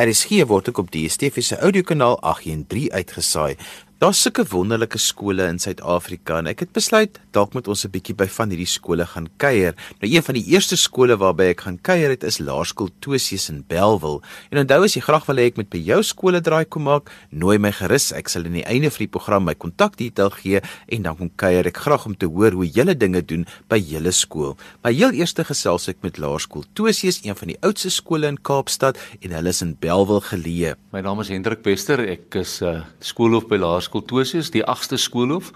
RSG 0.04 0.44
word 0.52 0.68
ook 0.68 0.82
op 0.84 0.92
die 0.92 1.06
DSTV 1.08 1.40
se 1.48 1.56
audiokanaal 1.64 2.20
813 2.20 2.92
uitgesaai. 2.92 3.56
Daar's 3.98 4.20
sulke 4.22 4.44
wonderlike 4.46 4.98
skole 5.02 5.42
in 5.50 5.56
Suid-Afrika 5.58 6.36
en 6.38 6.46
ek 6.46 6.60
het 6.62 6.70
besluit 6.70 7.16
dalk 7.34 7.56
moet 7.56 7.66
ons 7.66 7.82
'n 7.84 7.90
bietjie 7.90 8.14
by 8.14 8.28
van 8.30 8.50
hierdie 8.50 8.70
skole 8.70 9.04
gaan 9.04 9.26
kuier. 9.42 9.74
Nou 10.00 10.06
een 10.06 10.22
van 10.22 10.34
die 10.34 10.44
eerste 10.54 10.76
skole 10.76 11.16
waarby 11.16 11.50
ek 11.50 11.60
gaan 11.66 11.78
kuier 11.82 12.10
het 12.10 12.22
is 12.22 12.38
Laerskool 12.38 12.90
Tosius 13.00 13.48
in 13.50 13.64
Belwel. 13.66 14.22
En 14.52 14.58
onthou 14.58 14.84
as 14.84 14.94
jy 14.94 15.00
graag 15.02 15.26
wil 15.26 15.36
hê 15.36 15.46
ek 15.50 15.56
moet 15.56 15.70
by 15.70 15.78
jou 15.78 16.02
skole 16.02 16.40
draai 16.40 16.64
kom 16.64 16.82
maak, 16.82 17.10
nooi 17.30 17.58
my 17.58 17.72
gerus. 17.72 18.12
Ek 18.12 18.28
sal 18.28 18.44
aan 18.44 18.52
die 18.52 18.64
einde 18.64 18.88
van 18.90 18.98
die 18.98 19.08
program 19.08 19.44
my 19.44 19.54
kontakdetail 19.54 20.30
gee 20.30 20.60
en 20.88 21.02
dan 21.02 21.16
kom 21.16 21.30
kuier 21.36 21.66
ek 21.66 21.76
graag 21.76 22.06
om 22.06 22.14
te 22.14 22.26
hoor 22.26 22.52
hoe 22.52 22.70
julle 22.70 22.94
dinge 22.94 23.22
doen 23.22 23.46
by 23.68 23.78
julle 23.78 24.12
skool. 24.12 24.56
Maar 24.82 24.92
heel 24.92 25.10
eers 25.10 25.34
gesels 25.34 25.88
ek 25.88 25.96
met 26.02 26.18
Laerskool 26.18 26.64
Tosius, 26.72 27.24
een 27.24 27.34
van 27.34 27.48
die 27.48 27.58
oudste 27.62 27.90
skole 27.90 28.28
in 28.28 28.38
Kaapstad 28.38 28.96
en 29.22 29.32
hulle 29.32 29.48
is 29.48 29.60
in 29.60 29.74
Belwel 29.74 30.20
geleë. 30.20 30.76
My 30.92 31.00
naam 31.00 31.20
is 31.20 31.28
Hendrik 31.28 31.62
Bester. 31.62 31.98
Ek 31.98 32.34
is 32.36 32.62
'n 32.62 32.64
uh, 32.64 32.84
skoolhoof 33.00 33.48
by 33.48 33.56
Laerskool 33.56 33.87
Laerskool 33.88 34.04
Tosius, 34.04 34.50
die 34.52 34.60
8ste 34.68 34.98
skoolhof 35.00 35.48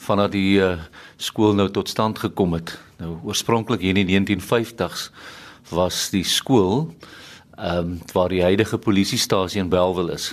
vanaf 0.00 0.30
die 0.32 0.56
uh, 0.56 0.78
skool 1.20 1.52
nou 1.52 1.66
tot 1.68 1.90
stand 1.92 2.16
gekom 2.18 2.54
het. 2.56 2.78
Nou 2.96 3.18
oorspronklik 3.28 3.82
hier 3.84 3.92
in 3.92 4.06
die 4.08 4.16
1950s 4.16 5.10
was 5.68 6.08
die 6.10 6.24
skool 6.24 6.94
ehm 7.58 7.78
um, 7.78 7.98
waar 8.14 8.32
die 8.32 8.42
huidige 8.42 8.78
polisiestasie 8.78 9.60
in 9.60 9.68
Belwel 9.68 10.08
is. 10.16 10.32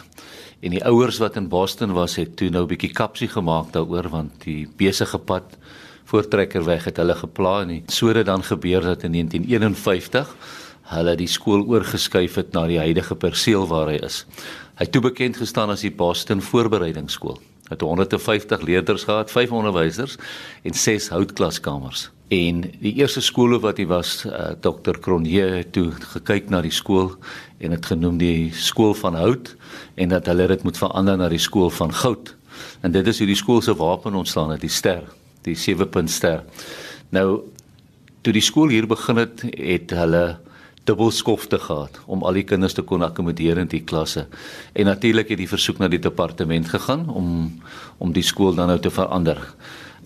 En 0.63 0.71
die 0.71 0.83
ouers 0.85 1.19
wat 1.19 1.35
in 1.35 1.49
Boston 1.51 1.91
was 1.93 2.15
het 2.15 2.37
toe 2.37 2.49
nou 2.49 2.63
'n 2.63 2.71
bietjie 2.71 2.93
kapsie 2.93 3.27
gemaak 3.27 3.73
daaroor 3.73 4.09
want 4.09 4.31
die 4.47 4.67
besige 4.77 5.19
pad 5.19 5.57
voortrekkerweg 6.05 6.85
het 6.85 6.97
hulle 6.97 7.15
gepla 7.15 7.61
en 7.61 7.83
sodat 7.87 8.25
dan 8.25 8.43
gebeur 8.43 8.81
dat 8.81 9.03
in 9.03 9.11
1951 9.11 10.35
hulle 10.91 11.15
die 11.19 11.29
skool 11.29 11.63
oorgeskuif 11.69 12.35
het 12.39 12.51
na 12.55 12.65
die 12.69 12.79
huidige 12.81 13.15
perseel 13.15 13.67
waar 13.69 13.91
hy 13.91 13.99
is. 14.03 14.25
Hy 14.79 14.87
het 14.87 14.93
toe 14.95 15.03
bekend 15.05 15.39
gestaan 15.39 15.71
as 15.71 15.85
die 15.85 15.93
Boston 15.93 16.41
Voorbereidingsskool. 16.43 17.39
Hy 17.69 17.77
het 17.77 17.83
150 17.85 18.65
leerders 18.67 19.05
gehad, 19.07 19.31
5 19.31 19.51
onderwysers 19.55 20.17
en 20.67 20.75
6 20.75 21.09
houtklaskamers. 21.13 22.09
En 22.31 22.61
die 22.79 22.93
eerste 22.99 23.21
skool 23.23 23.57
wat 23.63 23.79
hy 23.79 23.85
was, 23.87 24.21
uh, 24.27 24.53
Dr. 24.63 24.99
Cronje 25.03 25.63
toe 25.75 25.89
gekyk 26.13 26.51
na 26.51 26.61
die 26.63 26.71
skool 26.71 27.13
en 27.59 27.75
dit 27.75 27.87
genoem 27.91 28.19
die 28.19 28.51
skool 28.55 28.95
van 28.95 29.15
hout 29.19 29.53
en 29.95 30.11
dat 30.11 30.27
hulle 30.31 30.47
dit 30.51 30.63
moet 30.67 30.79
verander 30.79 31.19
na 31.19 31.27
die 31.31 31.41
skool 31.41 31.71
van 31.75 31.91
goud. 31.91 32.35
En 32.83 32.91
dit 32.91 33.07
is 33.07 33.19
hoe 33.19 33.27
die 33.27 33.39
skool 33.39 33.59
se 33.63 33.75
wapen 33.75 34.15
ontstaan 34.15 34.51
het, 34.55 34.63
die 34.63 34.71
ster, 34.71 35.03
die 35.47 35.55
7-punt 35.59 36.11
ster. 36.11 36.43
Nou 37.11 37.41
toe 38.23 38.33
die 38.35 38.43
skool 38.43 38.71
hier 38.71 38.87
begin 38.87 39.19
het, 39.23 39.43
het 39.57 39.91
hulle 39.97 40.25
dubbelskofte 40.83 41.59
gehad 41.59 41.99
om 42.05 42.23
al 42.23 42.39
die 42.39 42.45
kinders 42.47 42.73
te 42.73 42.81
kon 42.81 43.03
akkommodeer 43.05 43.61
in 43.61 43.69
die 43.69 43.83
klasse. 43.85 44.25
En 44.73 44.89
natuurlik 44.89 45.29
het 45.29 45.37
die 45.41 45.49
versoek 45.49 45.77
na 45.77 45.87
die 45.91 46.01
departement 46.01 46.69
gegaan 46.69 47.07
om 47.09 47.31
om 48.01 48.13
die 48.13 48.25
skool 48.25 48.55
dan 48.57 48.71
nou 48.73 48.79
te 48.81 48.89
verander. 48.89 49.37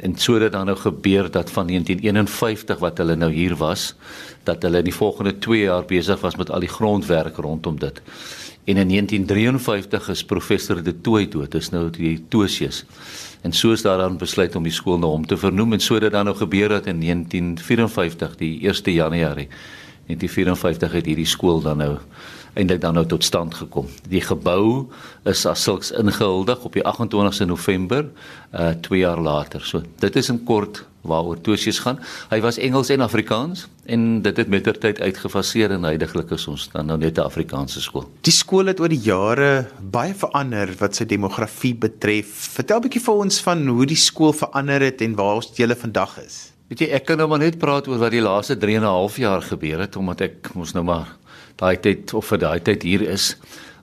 En 0.04 0.18
so 0.20 0.34
het 0.34 0.42
dit 0.42 0.52
dan 0.52 0.66
nou 0.66 0.76
gebeur 0.78 1.32
dat 1.32 1.52
van 1.52 1.68
1951 1.68 2.80
wat 2.80 2.98
hulle 2.98 3.16
nou 3.16 3.32
hier 3.32 3.56
was, 3.56 3.94
dat 4.44 4.62
hulle 4.62 4.78
in 4.84 4.90
die 4.90 4.94
volgende 4.94 5.38
2 5.40 5.62
jaar 5.62 5.86
besig 5.86 6.20
was 6.20 6.36
met 6.36 6.52
al 6.52 6.60
die 6.60 6.70
grondwerk 6.70 7.38
rondom 7.38 7.80
dit. 7.80 8.02
En 8.66 8.78
in 8.78 8.88
1953 8.90 10.10
is 10.10 10.26
professor 10.26 10.84
De 10.84 11.02
Tooy 11.02 11.28
dood, 11.30 11.52
dis 11.52 11.70
nou 11.70 11.90
die 11.90 12.26
Tosius. 12.28 12.84
En 13.42 13.54
so 13.54 13.72
is 13.72 13.82
daar 13.82 13.98
dan 13.98 14.18
besluit 14.18 14.56
om 14.56 14.64
die 14.64 14.74
skool 14.74 14.98
na 14.98 15.06
nou 15.06 15.12
hom 15.12 15.26
te 15.26 15.38
vernoem 15.38 15.74
en 15.74 15.80
so 15.80 15.94
het 15.94 16.04
dit 16.04 16.12
dan 16.12 16.26
nou 16.26 16.36
gebeur 16.36 16.70
dat 16.70 16.86
in 16.86 17.00
1954 17.00 18.36
die 18.36 18.68
1 18.68 18.94
Januarie 18.94 19.48
1954 20.08 20.92
het 20.92 21.06
hierdie 21.06 21.30
skool 21.30 21.62
dan 21.62 21.78
nou 21.78 21.98
eintlik 22.56 22.82
dan 22.82 22.96
nou 22.96 23.06
tot 23.06 23.24
stand 23.24 23.54
gekom. 23.54 23.88
Die 24.08 24.24
gebou 24.24 24.88
is 25.28 25.46
as 25.50 25.64
sulks 25.64 25.92
ingehuldig 25.92 26.64
op 26.64 26.76
die 26.78 26.84
28ste 26.84 27.48
November 27.50 28.08
uh 28.56 28.72
2 28.88 29.00
jaar 29.00 29.20
later. 29.20 29.62
So 29.62 29.84
dit 30.00 30.16
is 30.16 30.30
in 30.30 30.44
kort 30.44 30.86
waaroor 31.06 31.42
Tosius 31.42 31.80
gaan. 31.84 32.00
Hy 32.32 32.40
was 32.42 32.58
Engels 32.58 32.90
en 32.90 33.04
Afrikaans 33.06 33.68
en 33.86 34.22
dit 34.26 34.38
het 34.38 34.50
mettertyd 34.50 35.02
uitgefaseer 35.02 35.76
en 35.76 35.86
heidaglik 35.86 36.32
is 36.34 36.48
ons 36.50 36.70
dan 36.74 36.90
nou 36.90 36.98
net 36.98 37.18
'n 37.18 37.28
Afrikaanse 37.28 37.82
skool. 37.82 38.10
Die 38.22 38.34
skool 38.34 38.66
het 38.66 38.80
oor 38.80 38.90
die 38.90 39.04
jare 39.04 39.68
baie 39.82 40.14
verander 40.14 40.74
wat 40.80 40.96
sy 40.96 41.06
demografie 41.06 41.76
betref. 41.76 42.50
Vertel 42.56 42.78
'n 42.78 42.82
bietjie 42.82 43.04
vir 43.04 43.16
ons 43.16 43.42
van 43.42 43.68
hoe 43.68 43.86
die 43.86 43.96
skool 44.00 44.34
verander 44.34 44.82
het 44.82 45.02
en 45.02 45.16
waar 45.16 45.36
ons 45.36 45.52
julle 45.56 45.76
vandag 45.76 46.18
is. 46.26 46.55
Weet 46.66 46.82
jy, 46.82 46.88
ek 46.98 47.04
kan 47.06 47.20
nou 47.22 47.28
maar 47.30 47.44
net 47.44 47.60
praat 47.62 47.86
oor 47.86 48.00
wat 48.02 48.14
die 48.16 48.24
laaste 48.26 48.56
3 48.58 48.80
en 48.80 48.86
'n 48.88 48.90
half 48.90 49.18
jaar 49.22 49.42
gebeur 49.42 49.80
het 49.86 49.96
omdat 49.96 50.22
ek 50.22 50.56
mos 50.56 50.74
nou 50.74 50.84
maar 50.84 51.14
daai 51.62 51.78
tyd 51.78 52.14
of 52.14 52.26
vir 52.26 52.38
daai 52.38 52.60
tyd 52.60 52.82
hier 52.84 53.02
is. 53.02 53.38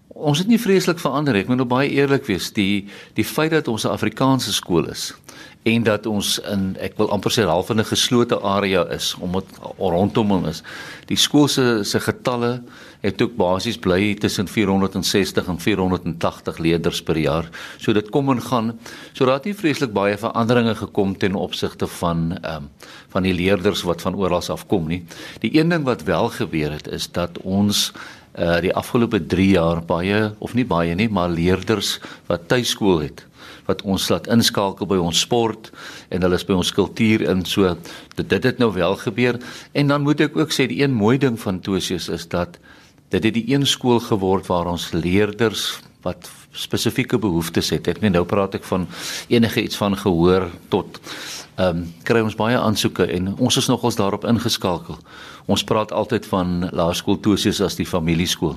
Ons 0.08 0.38
het 0.38 0.48
nie 0.48 0.58
vreeslik 0.58 0.98
verander 0.98 1.36
ek 1.36 1.48
moet 1.48 1.56
nou 1.56 1.66
baie 1.66 1.88
eerlik 1.88 2.26
wees 2.26 2.50
die 2.52 2.88
die 3.14 3.24
feit 3.24 3.50
dat 3.50 3.68
ons 3.68 3.84
'n 3.84 3.94
Afrikaanse 3.94 4.52
skool 4.52 4.90
is 4.90 5.14
en 5.62 5.82
dat 5.82 6.06
ons 6.06 6.38
in 6.50 6.72
ek 6.82 6.96
wil 6.98 7.10
amper 7.14 7.30
sê 7.30 7.44
half 7.46 7.70
in 7.70 7.80
'n 7.80 7.84
geslote 7.84 8.40
area 8.40 8.82
is 8.90 9.14
omdat 9.20 9.44
rondom 9.78 10.30
hom 10.30 10.46
is 10.46 10.62
die 11.06 11.16
skool 11.16 11.48
se 11.48 11.84
se 11.84 12.00
getalle 12.00 12.62
het 13.02 13.22
ook 13.22 13.34
basies 13.36 13.78
bly 13.82 14.14
tussen 14.14 14.48
460 14.48 15.48
en 15.50 15.58
480 15.60 16.58
leerders 16.58 17.02
per 17.02 17.18
jaar. 17.18 17.48
So 17.78 17.92
dit 17.92 18.10
kom 18.14 18.30
en 18.30 18.42
gaan. 18.42 18.78
So 19.12 19.26
daar 19.26 19.40
het 19.40 19.48
nie 19.50 19.58
vreeslik 19.58 19.92
baie 19.92 20.18
veranderinge 20.18 20.74
gekom 20.78 21.16
ten 21.18 21.34
opsigte 21.34 21.86
van 21.98 22.38
ehm 22.42 22.56
um, 22.62 22.70
van 23.12 23.22
die 23.22 23.34
leerders 23.34 23.82
wat 23.84 24.00
van 24.00 24.14
oral 24.16 24.40
af 24.48 24.66
kom 24.66 24.86
nie. 24.88 25.02
Die 25.40 25.58
een 25.58 25.68
ding 25.68 25.84
wat 25.84 26.02
wel 26.02 26.28
gebeur 26.28 26.72
het 26.72 26.88
is 26.88 27.10
dat 27.12 27.38
ons 27.42 27.92
uh 28.38 28.60
die 28.64 28.72
afgelope 28.74 29.20
3 29.26 29.48
jaar 29.56 29.82
baie 29.84 30.32
of 30.38 30.54
nie 30.54 30.64
baie 30.64 30.94
nie, 30.94 31.08
maar 31.08 31.28
leerders 31.28 31.98
wat 32.30 32.48
tuiskool 32.48 33.02
het 33.04 33.26
wat 33.66 33.82
ons 33.86 34.08
laat 34.10 34.26
inskakel 34.32 34.88
by 34.90 34.98
ons 34.98 35.20
sport 35.22 35.70
en 36.10 36.24
hulle 36.24 36.38
is 36.38 36.46
by 36.46 36.56
ons 36.58 36.72
kultuur 36.74 37.22
in 37.30 37.44
so 37.46 37.76
dit 38.16 38.44
het 38.44 38.58
nou 38.58 38.72
wel 38.74 38.96
gebeur 39.04 39.38
en 39.72 39.92
dan 39.92 40.02
moet 40.02 40.20
ek 40.20 40.36
ook 40.36 40.52
sê 40.54 40.66
die 40.66 40.82
een 40.82 40.94
mooi 40.96 41.18
ding 41.18 41.38
van 41.40 41.60
Tosius 41.60 42.08
is 42.08 42.26
dat 42.28 42.58
dit 43.12 43.22
het 43.22 43.34
die 43.34 43.48
een 43.52 43.66
skool 43.66 44.00
geword 44.00 44.48
waar 44.48 44.70
ons 44.72 44.90
leerders 44.96 45.82
wat 46.02 46.30
spesifieke 46.52 47.18
behoeftes 47.18 47.70
het. 47.72 47.88
Ek 47.88 48.00
meen 48.02 48.14
nou 48.16 48.24
praat 48.28 48.56
ek 48.58 48.66
van 48.68 48.86
enige 49.32 49.62
iets 49.62 49.78
van 49.80 49.96
gehoor 49.96 50.48
tot 50.72 50.98
ehm 51.56 51.76
um, 51.76 51.80
kry 52.08 52.20
ons 52.24 52.36
baie 52.36 52.56
aansoeke 52.56 53.04
en 53.12 53.34
ons 53.36 53.56
is 53.60 53.66
nogals 53.68 53.96
daarop 53.98 54.24
ingeskakel. 54.24 54.96
Ons 55.52 55.64
praat 55.68 55.92
altyd 55.92 56.24
van 56.30 56.68
laerskool 56.72 57.18
Tosius 57.20 57.60
as 57.60 57.76
die 57.76 57.86
familieskool. 57.86 58.54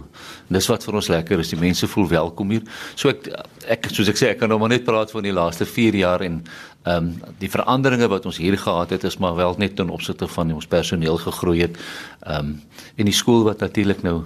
En 0.47 0.55
dis 0.55 0.69
wat 0.71 0.85
vir 0.85 0.95
ons 1.01 1.09
lekker 1.11 1.43
is. 1.43 1.51
Die 1.51 1.59
mense 1.59 1.89
voel 1.91 2.07
welkom 2.07 2.55
hier. 2.55 2.63
So 2.95 3.11
ek 3.11 3.27
ek 3.67 3.89
soos 3.91 4.13
ek 4.13 4.21
sê 4.21 4.31
ek 4.31 4.39
kan 4.39 4.49
nou 4.49 4.59
maar 4.61 4.71
net 4.71 4.87
praat 4.87 5.11
van 5.11 5.27
die 5.27 5.35
laaste 5.35 5.67
4 5.67 5.99
jaar 6.05 6.23
en 6.23 6.39
ehm 6.85 6.95
um, 6.95 7.11
die 7.41 7.51
veranderinge 7.51 8.07
wat 8.07 8.25
ons 8.31 8.39
hier 8.39 8.57
gehad 8.57 8.95
het 8.95 9.03
is 9.03 9.19
maar 9.19 9.35
wel 9.35 9.55
net 9.57 9.75
ten 9.75 9.89
opsigte 9.89 10.27
van 10.27 10.53
ons 10.53 10.67
personeel 10.67 11.17
gegroei 11.17 11.61
het. 11.67 11.77
Ehm 12.23 12.39
um, 12.39 12.61
en 12.95 13.05
die 13.11 13.19
skool 13.21 13.43
wat 13.43 13.59
natuurlik 13.59 14.03
nou 14.03 14.23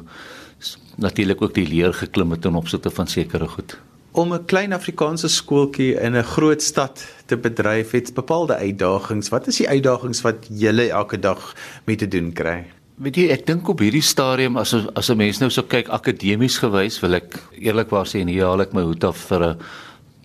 natuurlik 0.98 1.42
ook 1.42 1.54
die 1.54 1.68
leer 1.68 1.94
geklim 1.94 2.32
het 2.32 2.42
ten 2.42 2.56
opsigte 2.56 2.90
van 2.90 3.08
sekere 3.08 3.48
goed 3.48 3.80
om 4.20 4.34
'n 4.34 4.46
klein 4.46 4.74
Afrikaanse 4.74 5.28
skooltjie 5.28 5.96
in 6.02 6.16
'n 6.16 6.24
groot 6.24 6.62
stad 6.62 7.06
te 7.26 7.38
bedryf 7.38 7.92
het 7.92 8.14
bepaalde 8.14 8.56
uitdagings. 8.56 9.30
Wat 9.30 9.48
is 9.48 9.58
die 9.58 9.70
uitdagings 9.70 10.22
wat 10.22 10.48
julle 10.50 10.90
elke 10.90 11.20
dag 11.20 11.56
mee 11.86 11.96
te 11.96 12.08
doen 12.08 12.34
kry? 12.34 12.66
Weet 12.96 13.16
jy, 13.16 13.30
ek 13.30 13.46
dink 13.46 13.68
op 13.68 13.80
hierdie 13.80 14.04
stadium 14.04 14.58
as 14.58 14.76
as 14.94 15.10
'n 15.10 15.18
mens 15.18 15.40
nou 15.40 15.50
so 15.50 15.64
kyk 15.64 15.88
akademies 15.88 16.58
gewys, 16.58 17.00
wil 17.00 17.14
ek 17.14 17.40
eerlikwaar 17.52 18.06
sê 18.06 18.20
en 18.20 18.28
hier 18.28 18.62
ek 18.62 18.74
my 18.74 18.82
hoed 18.82 19.04
af 19.04 19.18
vir 19.18 19.44
'n 19.44 19.58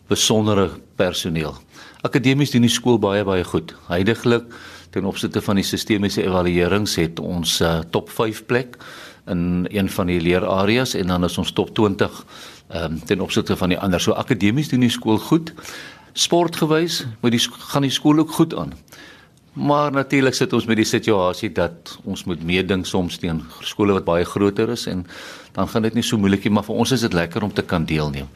besondere 0.09 0.71
personeel. 0.97 1.55
Akademies 2.03 2.51
doen 2.51 2.63
die 2.63 2.71
skool 2.71 2.99
baie 2.99 3.25
baie 3.25 3.45
goed. 3.45 3.75
Heidiglik 3.89 4.45
ten 4.91 5.05
opsigte 5.05 5.41
van 5.41 5.57
die 5.57 5.65
sistemiese 5.65 6.23
evaluerings 6.23 6.97
het 6.97 7.21
ons 7.21 7.61
uh, 7.61 7.81
top 7.91 8.11
5 8.11 8.47
plek 8.47 8.77
in 9.27 9.67
een 9.71 9.89
van 9.89 10.07
die 10.07 10.21
leerareas 10.21 10.95
en 10.95 11.07
dan 11.07 11.25
is 11.25 11.39
ons 11.39 11.53
top 11.53 11.75
20 11.75 12.25
ehm 12.75 12.93
um, 12.93 13.01
ten 13.07 13.21
opsigte 13.21 13.57
van 13.57 13.71
die 13.71 13.79
ander. 13.79 14.01
So 14.01 14.13
akademies 14.13 14.69
doen 14.69 14.83
die 14.83 14.91
skool 14.91 15.19
goed. 15.19 15.53
Sportgewys 16.13 17.05
moet 17.23 17.37
die 17.37 17.43
gaan 17.71 17.87
die 17.87 17.95
skool 17.95 18.19
ook 18.19 18.33
goed 18.35 18.55
aan. 18.55 18.73
Maar 19.55 19.93
natuurlik 19.93 20.35
sit 20.35 20.53
ons 20.53 20.67
met 20.67 20.81
die 20.81 20.89
situasie 20.89 21.53
dat 21.55 21.93
ons 22.03 22.25
moet 22.27 22.43
meeding 22.43 22.83
soms 22.87 23.21
teen 23.23 23.45
skole 23.63 23.95
wat 23.95 24.07
baie 24.07 24.25
groter 24.27 24.73
is 24.75 24.89
en 24.91 25.05
dan 25.55 25.69
gaan 25.71 25.87
dit 25.87 25.95
nie 25.95 26.03
so 26.03 26.19
moeilik 26.19 26.43
nie, 26.43 26.51
maar 26.57 26.67
vir 26.67 26.81
ons 26.83 26.93
is 26.97 27.05
dit 27.07 27.15
lekker 27.15 27.47
om 27.47 27.53
te 27.55 27.63
kan 27.63 27.87
deelneem. 27.87 28.27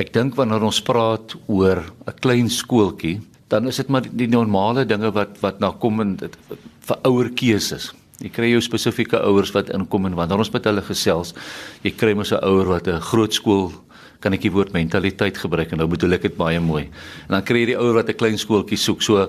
Ek 0.00 0.14
dink 0.14 0.38
wanneer 0.40 0.64
ons 0.64 0.80
praat 0.82 1.36
oor 1.46 1.84
'n 2.08 2.16
klein 2.20 2.48
skooltjie, 2.48 3.20
dan 3.48 3.68
is 3.68 3.76
dit 3.76 3.88
maar 3.88 4.08
die 4.08 4.28
normale 4.28 4.86
dinge 4.86 5.12
wat 5.12 5.36
wat 5.40 5.60
na 5.60 5.70
kom 5.70 6.00
en 6.00 6.16
dit 6.16 6.36
vir 6.80 6.98
ouer 7.04 7.28
keuses. 7.28 7.92
Jy 8.22 8.30
kry 8.30 8.52
jou 8.52 8.60
spesifieke 8.62 9.18
ouers 9.26 9.50
wat 9.54 9.72
inkom 9.74 10.06
en 10.06 10.14
wanneer 10.14 10.38
ons 10.38 10.52
met 10.54 10.64
hulle 10.64 10.82
gesels, 10.86 11.34
jy 11.82 11.90
kry 11.90 12.14
mos 12.14 12.32
'n 12.32 12.44
ouer 12.44 12.66
wat 12.66 12.86
'n 12.86 13.00
groot 13.00 13.32
skool 13.32 13.72
kan 14.20 14.32
ek 14.32 14.42
die 14.42 14.52
woord 14.52 14.72
mentaliteit 14.72 15.36
gebruik 15.36 15.72
en 15.72 15.78
nou 15.78 15.88
bedoel 15.88 16.14
ek 16.14 16.22
dit 16.22 16.36
baie 16.36 16.60
mooi. 16.60 16.84
En 17.28 17.36
dan 17.36 17.42
kry 17.42 17.60
jy 17.60 17.66
die 17.66 17.78
ouer 17.78 17.94
wat 17.94 18.08
'n 18.08 18.16
klein 18.16 18.38
skooltjie 18.38 18.78
soek. 18.78 19.02
So 19.02 19.28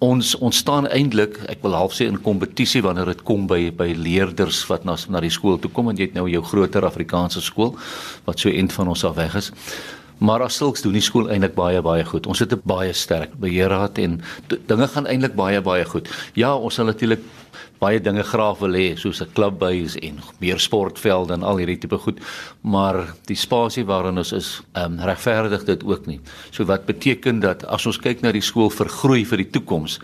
ons 0.00 0.34
ons 0.34 0.56
staan 0.56 0.86
eintlik, 0.86 1.38
ek 1.48 1.62
wil 1.62 1.72
half 1.72 1.94
sê 1.94 2.06
in 2.06 2.20
kompetisie 2.20 2.82
wanneer 2.82 3.06
dit 3.06 3.24
kom 3.24 3.46
by 3.46 3.70
by 3.70 3.94
leerders 3.96 4.66
wat 4.68 4.84
na 4.84 4.96
na 5.08 5.20
die 5.20 5.30
skool 5.30 5.58
toe 5.58 5.70
kom 5.70 5.88
en 5.88 5.96
jy 5.96 6.08
het 6.08 6.14
nou 6.14 6.28
jou 6.28 6.42
groter 6.42 6.84
Afrikaanse 6.84 7.40
skool 7.40 7.76
wat 8.26 8.38
so 8.38 8.48
end 8.50 8.72
van 8.72 8.88
ons 8.88 9.04
af 9.04 9.16
weg 9.16 9.34
is. 9.34 9.52
Maar 10.24 10.46
as 10.46 10.56
sulks 10.56 10.82
doen 10.84 10.94
die 10.96 11.04
skool 11.04 11.28
eintlik 11.28 11.52
baie 11.56 11.82
baie 11.84 12.04
goed. 12.08 12.26
Ons 12.26 12.40
het 12.40 12.52
'n 12.52 12.62
baie 12.64 12.92
sterk 12.92 13.36
beheerraad 13.36 13.98
en 13.98 14.20
dinge 14.66 14.88
gaan 14.88 15.06
eintlik 15.06 15.34
baie 15.34 15.60
baie 15.60 15.84
goed. 15.84 16.08
Ja, 16.34 16.56
ons 16.56 16.74
sal 16.74 16.86
natuurlik 16.86 17.20
baie 17.78 18.00
dinge 18.00 18.22
graag 18.22 18.58
wil 18.58 18.74
hê 18.78 18.96
soos 18.96 19.20
'n 19.20 19.32
klubhuis 19.34 19.96
en 19.96 20.20
meer 20.40 20.58
sportvelde 20.58 21.34
en 21.34 21.42
al 21.42 21.56
hierdie 21.56 21.78
tipe 21.78 21.98
goed, 21.98 22.20
maar 22.62 23.14
die 23.26 23.36
spasie 23.36 23.84
waarin 23.84 24.18
ons 24.18 24.32
is, 24.32 24.62
ehm 24.72 24.92
um, 24.92 25.04
regverdig 25.04 25.64
dit 25.64 25.84
ook 25.84 26.06
nie. 26.06 26.20
So 26.50 26.64
wat 26.64 26.86
beteken 26.86 27.40
dat 27.40 27.64
as 27.64 27.86
ons 27.86 27.98
kyk 27.98 28.22
na 28.22 28.32
die 28.32 28.40
skool 28.50 28.70
vir 28.70 28.88
groei 28.88 29.24
vir 29.24 29.36
die 29.36 29.50
toekoms, 29.50 30.00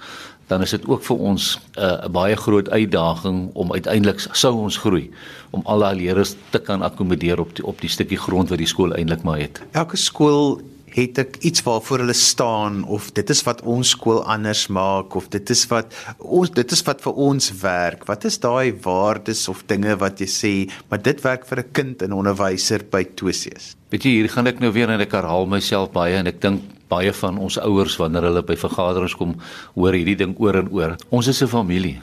dan 0.50 0.62
is 0.66 0.74
dit 0.74 0.86
ook 0.90 1.04
vir 1.06 1.22
ons 1.32 1.44
eh, 1.74 1.84
'n 1.84 2.04
uh, 2.04 2.10
baie 2.10 2.36
groot 2.36 2.70
uitdaging 2.70 3.50
om 3.54 3.72
uiteindelik 3.72 4.18
sou 4.32 4.54
ons 4.54 4.76
groei 4.76 5.10
om 5.50 5.62
al 5.64 5.78
daai 5.78 5.94
leerders 6.02 6.34
te 6.50 6.58
kan 6.58 6.82
akkommodeer 6.82 7.40
op 7.40 7.54
die 7.56 7.66
op 7.66 7.80
die 7.80 7.90
stukkie 7.90 8.18
grond 8.18 8.50
wat 8.50 8.58
die 8.58 8.66
skool 8.66 8.94
eintlik 8.94 9.22
maar 9.22 9.38
het. 9.38 9.62
Elke 9.72 9.96
skool 9.96 10.60
het 10.90 11.18
ek 11.22 11.36
iets 11.46 11.62
waarvoor 11.62 12.02
hulle 12.02 12.16
staan 12.18 12.82
of 12.84 13.12
dit 13.14 13.30
is 13.30 13.42
wat 13.46 13.62
ons 13.62 13.92
skool 13.94 14.24
anders 14.24 14.66
maak 14.66 15.14
of 15.14 15.28
dit 15.30 15.50
is 15.50 15.62
wat 15.70 15.94
ons 16.18 16.50
dit 16.50 16.72
is 16.72 16.82
wat 16.82 17.02
vir 17.04 17.12
ons 17.14 17.52
werk. 17.62 18.06
Wat 18.10 18.24
is 18.24 18.40
daai 18.42 18.74
waardes 18.82 19.48
of 19.48 19.62
dinge 19.66 19.96
wat 20.02 20.18
jy 20.20 20.26
sê, 20.26 20.54
maar 20.88 21.02
dit 21.02 21.22
werk 21.22 21.46
vir 21.46 21.58
'n 21.60 21.72
kind 21.72 22.02
en 22.02 22.12
onderwyser 22.12 22.82
by 22.90 23.04
Tosius? 23.14 23.76
Weet 23.90 24.04
jy, 24.04 24.10
hier 24.10 24.28
gaan 24.28 24.46
ek 24.46 24.60
nou 24.60 24.72
weer 24.72 24.90
en 24.90 25.00
ek 25.00 25.12
herhaal 25.12 25.46
myself 25.46 25.92
baie 25.92 26.16
en 26.16 26.26
ek 26.26 26.40
dink 26.40 26.60
baie 26.90 27.12
van 27.22 27.38
ons 27.38 27.58
ouers 27.62 27.96
wanneer 27.96 28.28
hulle 28.28 28.42
by 28.42 28.56
vergaderings 28.58 29.16
kom, 29.18 29.36
hoor 29.74 29.96
hierdie 29.96 30.18
ding 30.20 30.34
oor 30.38 30.58
en 30.60 30.70
oor. 30.74 30.96
Ons 31.10 31.30
is 31.30 31.42
'n 31.42 31.48
familie. 31.48 32.00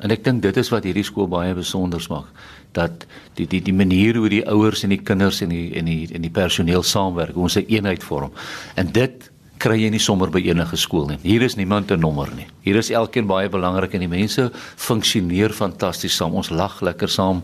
En 0.00 0.10
ek 0.10 0.24
dink 0.24 0.42
dit 0.42 0.56
is 0.56 0.70
wat 0.70 0.84
hierdie 0.84 1.04
skool 1.04 1.28
baie 1.28 1.54
besonder 1.54 2.04
maak 2.08 2.26
dat 2.72 3.06
die 3.38 3.46
die 3.46 3.62
die 3.64 3.74
manier 3.74 4.14
hoe 4.14 4.28
die 4.28 4.44
ouers 4.46 4.84
en 4.84 4.92
die 4.92 5.02
kinders 5.02 5.40
en 5.42 5.48
die 5.48 5.72
en 5.78 5.88
die 5.88 6.08
en 6.14 6.22
die 6.22 6.30
personeel 6.30 6.82
saamwerk, 6.82 7.36
ons 7.36 7.56
'n 7.56 7.66
eenheid 7.68 8.04
vorm. 8.04 8.32
En 8.76 8.92
dit 8.92 9.30
kry 9.58 9.76
jy 9.82 9.90
nie 9.90 10.00
sommer 10.02 10.30
by 10.30 10.40
enige 10.46 10.78
skool 10.78 11.08
nie. 11.10 11.18
Hier 11.22 11.42
is 11.42 11.56
niemand 11.56 11.90
'n 11.90 12.00
nommer 12.00 12.28
nie. 12.34 12.46
Hier 12.62 12.76
is 12.76 12.90
elkeen 12.90 13.26
baie 13.26 13.48
belangrik 13.48 13.94
en 13.94 14.00
die 14.00 14.08
mense 14.08 14.50
funksioneer 14.76 15.50
fantasties 15.50 16.16
saam. 16.16 16.34
Ons 16.34 16.50
lag 16.50 16.80
lekker 16.80 17.08
saam 17.08 17.42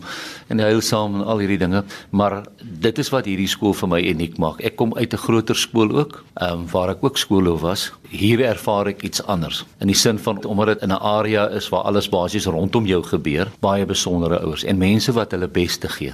en 0.49 0.59
huil 0.59 0.81
saam 0.81 1.15
en 1.15 1.23
al 1.25 1.39
hierdie 1.39 1.57
dinge, 1.57 1.83
maar 2.11 2.45
dit 2.61 2.97
is 2.99 3.09
wat 3.09 3.25
hierdie 3.25 3.47
skool 3.47 3.73
vir 3.73 3.89
my 3.89 4.01
uniek 4.01 4.37
maak. 4.37 4.63
Ek 4.63 4.75
kom 4.75 4.93
uit 4.95 5.13
'n 5.13 5.17
groter 5.17 5.55
skool 5.55 5.91
ook, 5.91 6.23
ehm 6.41 6.53
um, 6.53 6.67
waar 6.71 6.89
ek 6.89 7.03
ook 7.03 7.17
skoolhoof 7.17 7.61
was. 7.61 7.91
Hier 8.09 8.39
ervaar 8.41 8.87
ek 8.87 9.03
iets 9.03 9.21
anders 9.23 9.65
in 9.81 9.87
die 9.87 9.95
sin 9.95 10.19
van 10.19 10.43
omdat 10.45 10.67
dit 10.67 10.81
in 10.83 10.91
'n 10.91 11.01
area 11.01 11.49
is 11.49 11.69
waar 11.69 11.83
alles 11.83 12.09
basies 12.09 12.45
rondom 12.45 12.85
jou 12.85 13.03
gebeur, 13.03 13.47
baie 13.59 13.85
besondere 13.85 14.39
ouers 14.39 14.63
en 14.63 14.77
mense 14.77 15.11
wat 15.11 15.31
hulle 15.31 15.47
bes 15.47 15.77
te 15.77 15.89
gee 15.89 16.13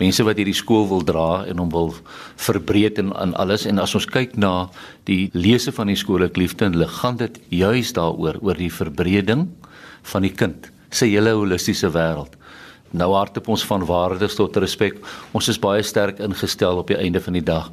mense 0.00 0.24
wat 0.26 0.38
hierdie 0.40 0.56
skool 0.56 0.86
wil 0.90 1.04
dra 1.06 1.44
en 1.48 1.60
hom 1.62 1.70
wil 1.72 1.92
verbreed 2.42 2.98
en 3.00 3.12
aan 3.16 3.34
alles. 3.40 3.66
En 3.68 3.80
as 3.82 3.94
ons 3.96 4.08
kyk 4.08 4.36
na 4.40 4.68
die 5.08 5.30
lese 5.34 5.72
van 5.72 5.90
die 5.90 5.98
skool 5.98 6.26
ek 6.26 6.36
liefde 6.40 6.68
en 6.68 6.76
lig 6.76 6.92
gaan 7.00 7.18
dit 7.20 7.38
juis 7.54 7.92
daaroor 7.96 8.40
oor 8.44 8.58
die 8.60 8.72
verbreding 8.72 9.46
van 10.12 10.26
die 10.26 10.34
kind. 10.34 10.70
Se 10.90 11.08
hele 11.08 11.32
holistiese 11.36 11.90
wêreld. 11.94 12.36
Nou 12.96 13.10
hardop 13.16 13.48
ons 13.52 13.64
van 13.66 13.84
waardes 13.86 14.36
tot 14.38 14.56
respek. 14.62 15.00
Ons 15.36 15.50
is 15.52 15.60
baie 15.60 15.82
sterk 15.84 16.20
ingestel 16.22 16.78
op 16.80 16.92
die 16.92 16.98
einde 17.00 17.20
van 17.20 17.36
die 17.36 17.44
dag 17.44 17.70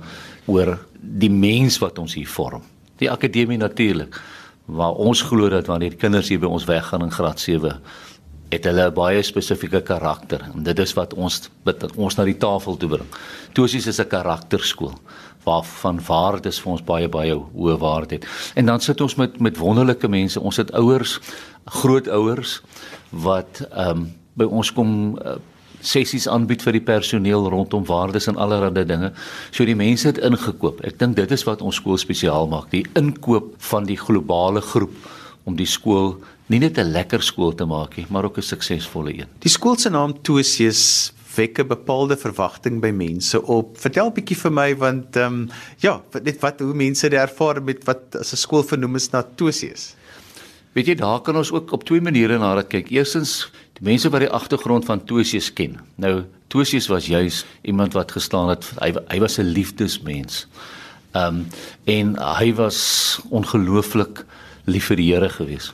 oor 0.49 0.77
die 0.99 1.31
mens 1.31 1.77
wat 1.83 1.99
ons 1.99 2.15
hier 2.17 2.29
vorm. 2.29 2.63
Die 2.99 3.11
akademie 3.11 3.59
natuurlik 3.59 4.15
waar 4.65 4.95
ons 4.95 5.21
glo 5.27 5.49
dat 5.51 5.67
wanneer 5.67 5.95
kinders 5.99 6.29
hier 6.31 6.39
by 6.39 6.47
ons 6.47 6.65
weggaan 6.69 7.03
in 7.03 7.11
graad 7.11 7.39
7 7.39 7.75
het 8.53 8.65
hulle 8.69 8.87
'n 8.89 8.93
baie 8.93 9.21
spesifieke 9.23 9.81
karakter 9.81 10.41
en 10.53 10.63
dit 10.63 10.79
is 10.79 10.93
wat 10.93 11.13
ons 11.13 11.49
wat 11.63 11.95
ons 11.95 12.15
na 12.17 12.23
die 12.23 12.37
tafel 12.37 12.77
toe 12.77 12.89
bring. 12.89 13.09
Tosies 13.53 13.87
is 13.87 13.99
'n 13.99 14.07
karakterskool 14.07 14.93
waarvan 15.43 15.99
waardes 16.07 16.59
vir 16.59 16.71
ons 16.71 16.83
baie 16.83 17.09
baie 17.09 17.35
hoë 17.35 17.77
waarde 17.77 18.15
het. 18.15 18.25
En 18.55 18.65
dan 18.65 18.79
sit 18.79 19.01
ons 19.01 19.15
met 19.15 19.39
met 19.39 19.57
wonderlike 19.57 20.07
mense. 20.07 20.39
Ons 20.39 20.57
het 20.57 20.71
ouers, 20.71 21.19
grootouers 21.65 22.61
wat 23.09 23.67
ehm 23.71 23.89
um, 23.89 24.13
by 24.33 24.43
ons 24.43 24.71
kom 24.73 25.17
uh, 25.17 25.35
sessies 25.83 26.27
aanbied 26.27 26.61
vir 26.61 26.71
die 26.71 26.81
personeel 26.81 27.49
rondom 27.49 27.85
waardes 27.85 28.27
en 28.27 28.39
allerlei 28.39 28.85
dinge. 28.85 29.11
So 29.51 29.65
die 29.65 29.75
mense 29.75 30.07
het 30.07 30.17
ingekoop. 30.17 30.81
Ek 30.87 30.97
dink 30.99 31.15
dit 31.15 31.31
is 31.31 31.43
wat 31.43 31.61
ons 31.61 31.75
skool 31.75 31.97
spesiaal 31.97 32.47
maak, 32.47 32.71
die 32.71 32.85
inkoop 32.95 33.53
van 33.57 33.85
die 33.85 33.97
globale 33.99 34.61
groep 34.61 34.95
om 35.43 35.55
die 35.55 35.67
skool 35.67 36.17
nie 36.47 36.59
net 36.59 36.77
'n 36.77 36.91
lekker 36.91 37.21
skool 37.21 37.53
te 37.55 37.65
maak 37.65 37.97
nie, 37.97 38.05
maar 38.09 38.25
ook 38.25 38.37
'n 38.37 38.41
suksesvolle 38.41 39.13
een. 39.13 39.27
Die 39.39 39.49
skool 39.49 39.77
se 39.77 39.89
naam 39.89 40.13
Tosius 40.21 41.13
wek 41.35 41.59
'n 41.59 41.67
bepaalde 41.67 42.17
verwagting 42.17 42.81
by 42.81 42.91
mense 42.91 43.41
op. 43.41 43.77
Vertel 43.77 44.11
bietjie 44.11 44.37
vir 44.37 44.51
my 44.51 44.75
want 44.75 45.15
ehm 45.15 45.33
um, 45.33 45.49
ja, 45.79 46.01
net 46.23 46.39
wat 46.41 46.59
hoe 46.59 46.73
mense 46.73 47.09
dit 47.09 47.19
ervaar 47.19 47.63
met 47.63 47.83
wat 47.85 48.15
as 48.19 48.33
'n 48.33 48.37
skool 48.37 48.63
vernoem 48.63 48.95
is 48.95 49.11
na 49.11 49.23
Tosius. 49.35 49.95
Weet 50.73 50.85
jy, 50.85 50.95
daar 50.95 51.21
kan 51.21 51.35
ons 51.35 51.51
ook 51.51 51.71
op 51.71 51.83
twee 51.83 52.01
maniere 52.01 52.37
na 52.37 52.55
dit 52.55 52.67
kyk. 52.67 52.89
Eerstens, 52.89 53.51
die 53.73 53.85
mense 53.85 54.09
wat 54.09 54.19
die 54.19 54.29
agtergrond 54.29 54.85
van 54.85 55.03
Tosius 55.05 55.53
ken. 55.53 55.79
Nou, 55.95 56.23
Tosius 56.47 56.87
was 56.87 57.05
juis 57.05 57.45
iemand 57.61 57.93
wat 57.93 58.11
gestaan 58.11 58.49
het, 58.49 58.65
hy 58.79 58.93
hy 59.07 59.19
was 59.19 59.37
'n 59.37 59.53
liefdesmens. 59.53 60.47
Ehm 61.13 61.25
um, 61.25 61.47
en 61.85 62.15
hy 62.37 62.53
was 62.53 63.19
ongelooflik 63.29 64.25
lief 64.65 64.91
vir 64.91 64.99
die 64.99 65.09
Here 65.11 65.29
gewees. 65.29 65.71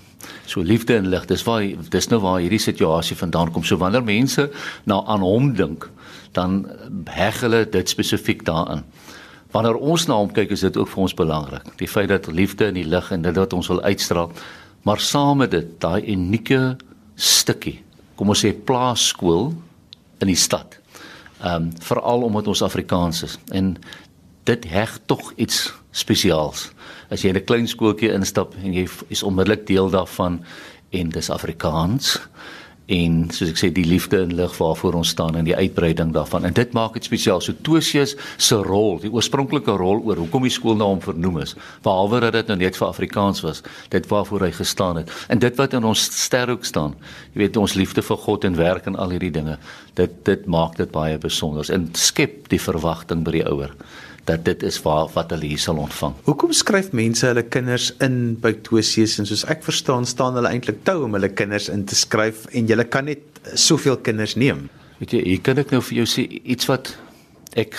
So 0.50 0.62
liefde 0.66 0.96
en 0.98 1.10
lig, 1.10 1.26
dis 1.30 1.44
waar 1.48 1.64
dis 1.94 2.10
nou 2.10 2.20
waar 2.24 2.40
hierdie 2.42 2.62
situasie 2.62 3.18
vandaan 3.18 3.52
kom. 3.54 3.64
So 3.64 3.78
wanneer 3.78 4.04
mense 4.04 4.50
na 4.90 5.02
aan 5.06 5.24
hom 5.26 5.54
dink, 5.58 5.90
dan 6.38 6.64
heg 7.10 7.42
hulle 7.46 7.66
dit 7.70 7.90
spesifiek 7.90 8.46
daaraan. 8.46 8.84
Wanneer 9.54 9.80
ons 9.82 10.06
na 10.06 10.18
hom 10.20 10.30
kyk, 10.34 10.52
is 10.54 10.66
dit 10.66 10.78
ook 10.78 10.90
vir 10.92 11.04
ons 11.08 11.16
belangrik. 11.18 11.72
Die 11.80 11.90
feit 11.90 12.10
dat 12.12 12.30
liefde 12.30 12.68
en 12.70 12.78
die 12.78 12.86
lig 12.86 13.12
en 13.12 13.26
dit 13.26 13.38
wat 13.38 13.54
ons 13.58 13.70
wil 13.72 13.82
uitstraal, 13.82 14.30
maar 14.86 15.02
saam 15.02 15.42
met 15.42 15.52
dit 15.52 15.72
daai 15.82 16.06
unieke 16.14 16.78
stukkie, 17.20 17.80
kom 18.16 18.30
ons 18.32 18.44
sê 18.46 18.54
plaaskool 18.54 19.52
in 20.22 20.30
die 20.30 20.38
stad. 20.38 20.78
Ehm 21.40 21.70
um, 21.70 21.72
veral 21.80 22.26
omdat 22.28 22.48
ons 22.52 22.62
Afrikaans 22.66 23.24
is 23.24 23.38
en 23.56 23.78
dit 24.44 24.66
heg 24.66 25.00
tog 25.06 25.34
iets 25.36 25.74
spesiaals. 25.92 26.70
As 27.10 27.22
jy 27.22 27.30
in 27.30 27.38
'n 27.38 27.46
klein 27.46 27.68
skooltjie 27.68 28.14
instap 28.14 28.54
en 28.64 28.74
jy 28.74 28.88
is 29.08 29.24
onmiddellik 29.24 29.68
deel 29.68 29.90
daarvan 29.90 30.44
en 30.92 31.10
dis 31.10 31.30
Afrikaans 31.30 32.20
en 32.90 33.28
soos 33.30 33.52
ek 33.52 33.60
sê 33.62 33.70
die 33.74 33.86
liefde 33.86 34.18
en 34.24 34.32
lig 34.34 34.54
waarvoor 34.58 34.94
ons 34.94 35.12
staan 35.14 35.36
en 35.38 35.46
die 35.46 35.56
uitbreiding 35.56 36.10
daarvan 36.16 36.48
en 36.48 36.54
dit 36.58 36.72
maak 36.74 36.96
dit 36.98 37.06
spesiaal. 37.06 37.42
So 37.42 37.54
Tosius 37.62 38.16
se 38.38 38.58
rol, 38.66 38.98
die 39.04 39.12
oorspronklike 39.14 39.76
rol 39.78 40.02
oor 40.08 40.18
hoekom 40.24 40.48
die 40.48 40.54
skool 40.54 40.78
na 40.80 40.88
hom 40.90 41.02
vernoem 41.04 41.38
is, 41.44 41.56
behalwe 41.86 42.24
dat 42.26 42.34
dit 42.34 42.48
nou 42.48 42.58
net 42.64 42.80
vir 42.80 42.88
Afrikaans 42.88 43.44
was, 43.46 43.62
dit 43.94 44.10
waarvoor 44.10 44.48
hy 44.48 44.52
gestaan 44.58 45.04
het. 45.04 45.14
En 45.30 45.40
dit 45.40 45.62
wat 45.62 45.78
in 45.78 45.86
ons 45.86 46.08
sterhoek 46.24 46.66
staan, 46.66 46.98
jy 47.34 47.46
weet 47.46 47.62
ons 47.62 47.78
liefde 47.78 48.02
vir 48.02 48.18
God 48.26 48.50
en 48.50 48.58
werk 48.58 48.90
en 48.90 48.98
al 48.98 49.14
hierdie 49.14 49.34
dinge, 49.38 49.60
dit 49.94 50.20
dit 50.26 50.46
maak 50.50 50.78
dit 50.82 50.90
baie 50.92 51.18
besonder 51.22 51.70
en 51.74 51.90
skep 51.94 52.50
die 52.50 52.62
verwagting 52.62 53.22
by 53.24 53.38
die 53.38 53.46
ouer 53.46 53.76
dat 54.30 54.46
dit 54.46 54.64
is 54.68 54.78
waar 54.86 55.10
wat 55.16 55.34
hulle 55.34 55.50
hier 55.50 55.62
sal 55.62 55.82
ontvang. 55.82 56.16
Hoekom 56.28 56.54
skryf 56.56 56.92
mense 56.98 57.26
hulle 57.28 57.46
kinders 57.50 57.90
in 58.06 58.36
by 58.42 58.54
Tosius 58.66 59.18
en 59.22 59.30
soos 59.30 59.46
ek 59.50 59.66
verstaan 59.66 60.08
staan 60.10 60.38
hulle 60.38 60.52
eintlik 60.54 60.84
tou 60.88 61.04
om 61.08 61.18
hulle 61.18 61.32
kinders 61.34 61.70
in 61.74 61.86
te 61.90 61.98
skryf 61.98 62.46
en 62.54 62.70
jy 62.70 62.86
kan 62.94 63.10
net 63.10 63.26
soveel 63.58 63.98
kinders 64.06 64.38
neem. 64.40 64.68
Weet 65.00 65.16
jy, 65.16 65.24
hier 65.34 65.44
kan 65.44 65.62
ek 65.62 65.74
nou 65.74 65.82
vir 65.86 66.02
jou 66.02 66.08
sê 66.12 66.28
iets 66.28 66.70
wat 66.70 66.94
ek 67.58 67.78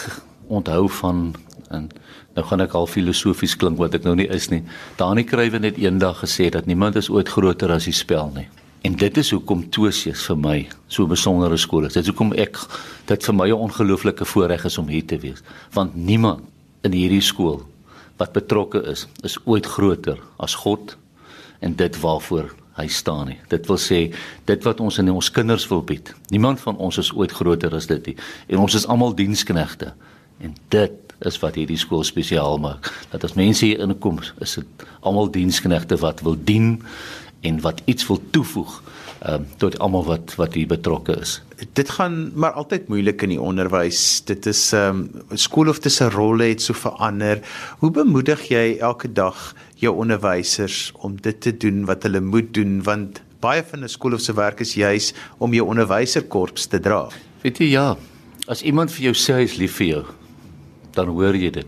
onthou 0.50 0.88
van 1.00 1.30
en 1.70 1.90
nou 2.34 2.44
gaan 2.46 2.64
ek 2.64 2.74
al 2.74 2.88
filosofies 2.90 3.54
klink 3.58 3.78
wat 3.78 3.94
ek 3.98 4.06
nou 4.06 4.16
nie 4.18 4.28
is 4.32 4.48
nie. 4.50 4.62
Dani 4.98 5.24
Kruiven 5.28 5.66
het 5.66 5.78
eendag 5.78 6.24
gesê 6.24 6.48
dat 6.50 6.66
niemand 6.66 6.98
is 6.98 7.10
ooit 7.12 7.30
groter 7.30 7.70
as 7.74 7.86
die 7.86 7.94
spel 7.94 8.32
nie. 8.34 8.48
En 8.80 8.96
dit 8.96 9.16
is 9.16 9.30
hoekom 9.34 9.66
Tosius 9.68 10.22
vir 10.30 10.38
my 10.40 10.68
so 10.88 11.04
'n 11.04 11.08
besondere 11.08 11.56
skool 11.56 11.84
is. 11.84 11.92
Dit 11.92 12.02
is 12.02 12.08
hoekom 12.08 12.32
ek 12.32 12.56
dit 13.06 13.24
vir 13.24 13.34
my 13.34 13.48
'n 13.48 13.68
ongelooflike 13.68 14.24
voorreg 14.24 14.64
is 14.64 14.78
om 14.78 14.88
hier 14.88 15.04
te 15.04 15.18
wees. 15.18 15.42
Want 15.72 15.94
niemand 15.94 16.40
in 16.82 16.92
hierdie 16.92 17.20
skool 17.20 17.66
wat 18.16 18.32
betrokke 18.32 18.82
is, 18.82 19.06
is 19.22 19.38
ooit 19.44 19.66
groter 19.66 20.18
as 20.38 20.54
God 20.54 20.96
en 21.60 21.76
dit 21.76 22.00
waarvoor 22.00 22.54
hy 22.76 22.86
staan 22.86 23.26
nie. 23.26 23.38
Dit 23.48 23.66
wil 23.66 23.78
sê 23.78 24.14
dit 24.44 24.64
wat 24.64 24.80
ons 24.80 24.98
in 24.98 25.10
ons 25.10 25.30
kinders 25.30 25.68
wil 25.68 25.82
bied. 25.82 26.14
Niemand 26.30 26.60
van 26.60 26.76
ons 26.76 26.98
is 26.98 27.12
ooit 27.12 27.32
groter 27.32 27.74
as 27.74 27.86
dit 27.86 28.06
nie. 28.06 28.16
En 28.48 28.58
ons 28.58 28.74
is 28.74 28.86
almal 28.86 29.14
diensknegte. 29.14 29.92
En 30.40 30.54
dit 30.68 30.92
is 31.20 31.38
wat 31.38 31.54
hierdie 31.54 31.78
skool 31.78 32.04
spesiaal 32.04 32.58
maak. 32.58 32.88
Dat 33.10 33.24
as 33.24 33.36
mense 33.36 33.64
hier 33.64 33.82
inkom, 33.84 34.20
is 34.40 34.54
dit 34.54 34.86
almal 35.00 35.30
diensknegte 35.30 35.96
wat 36.00 36.20
wil 36.24 36.36
dien 36.44 36.82
en 37.40 37.60
wat 37.60 37.82
iets 37.84 38.06
wil 38.06 38.20
toevoeg 38.30 38.80
um, 39.26 39.46
tot 39.60 39.78
almal 39.78 40.04
wat 40.08 40.34
wat 40.40 40.54
hier 40.56 40.68
betrokke 40.68 41.16
is. 41.20 41.38
Dit 41.76 41.92
gaan 41.96 42.30
maar 42.34 42.56
altyd 42.60 42.88
moeilik 42.88 43.22
in 43.26 43.34
die 43.34 43.40
onderwys. 43.40 44.22
Dit 44.28 44.46
is 44.50 44.72
ehm 44.76 45.04
um, 45.30 45.38
skoolhoof 45.38 45.80
se 45.84 46.08
rolle 46.08 46.50
het 46.52 46.62
so 46.62 46.74
verander. 46.74 47.40
Hoe 47.78 47.90
bemoedig 47.90 48.48
jy 48.48 48.78
elke 48.80 49.12
dag 49.12 49.54
jou 49.80 49.94
onderwysers 49.96 50.92
om 51.00 51.16
dit 51.20 51.40
te 51.40 51.56
doen 51.56 51.84
wat 51.88 52.02
hulle 52.02 52.20
moet 52.20 52.54
doen 52.54 52.82
want 52.82 53.22
baie 53.40 53.64
van 53.64 53.84
'n 53.84 53.88
skoolhoof 53.88 54.20
se 54.20 54.32
werk 54.32 54.60
is 54.60 54.74
juis 54.74 55.14
om 55.38 55.52
jou 55.54 55.66
onderwyserkorps 55.66 56.66
te 56.66 56.80
dra. 56.80 57.08
Weet 57.42 57.58
jy 57.58 57.70
ja, 57.70 57.96
as 58.48 58.62
iemand 58.62 58.92
vir 58.92 59.02
jou 59.02 59.14
sê 59.14 59.34
hy 59.34 59.42
is 59.42 59.56
lief 59.56 59.76
vir 59.76 59.86
jou, 59.86 60.04
dan 60.92 61.08
hoor 61.08 61.34
jy 61.34 61.50
dit. 61.50 61.66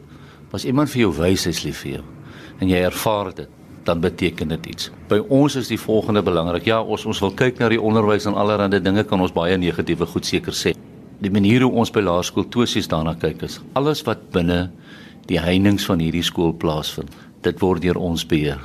As 0.52 0.64
iemand 0.64 0.90
vir 0.90 1.00
jou 1.00 1.12
wys 1.16 1.44
hy 1.44 1.50
is 1.50 1.64
lief 1.64 1.80
vir 1.82 1.92
jou 1.92 2.04
en 2.60 2.68
jy 2.68 2.78
ervaar 2.78 3.34
dit, 3.34 3.48
dan 3.84 4.00
beteken 4.00 4.48
dit 4.54 4.66
iets. 4.66 4.90
By 5.08 5.18
ons 5.28 5.56
is 5.58 5.70
die 5.70 5.80
volgende 5.80 6.22
belangrik. 6.22 6.66
Ja, 6.68 6.80
ons 6.82 7.06
ons 7.06 7.20
wil 7.22 7.34
kyk 7.38 7.58
na 7.58 7.68
die 7.72 7.80
onderwys 7.80 8.26
en 8.30 8.38
allerlei 8.38 8.80
dinge 8.80 9.04
kan 9.04 9.20
ons 9.20 9.34
baie 9.34 9.58
negatiewe 9.58 10.06
goed 10.06 10.26
seker 10.26 10.54
sê. 10.56 10.74
Die 11.22 11.30
manier 11.30 11.62
hoe 11.62 11.72
ons 11.78 11.90
by 11.94 12.02
laerskool 12.02 12.48
Tosies 12.50 12.88
daarna 12.90 13.14
kyk 13.14 13.44
is 13.46 13.60
alles 13.78 14.02
wat 14.06 14.30
binne 14.34 14.70
die 15.30 15.38
heininge 15.38 15.82
van 15.86 16.02
hierdie 16.02 16.24
skool 16.26 16.54
plaasvind, 16.54 17.10
dit 17.42 17.60
word 17.62 17.82
deur 17.82 17.98
ons 17.98 18.24
beheer. 18.26 18.58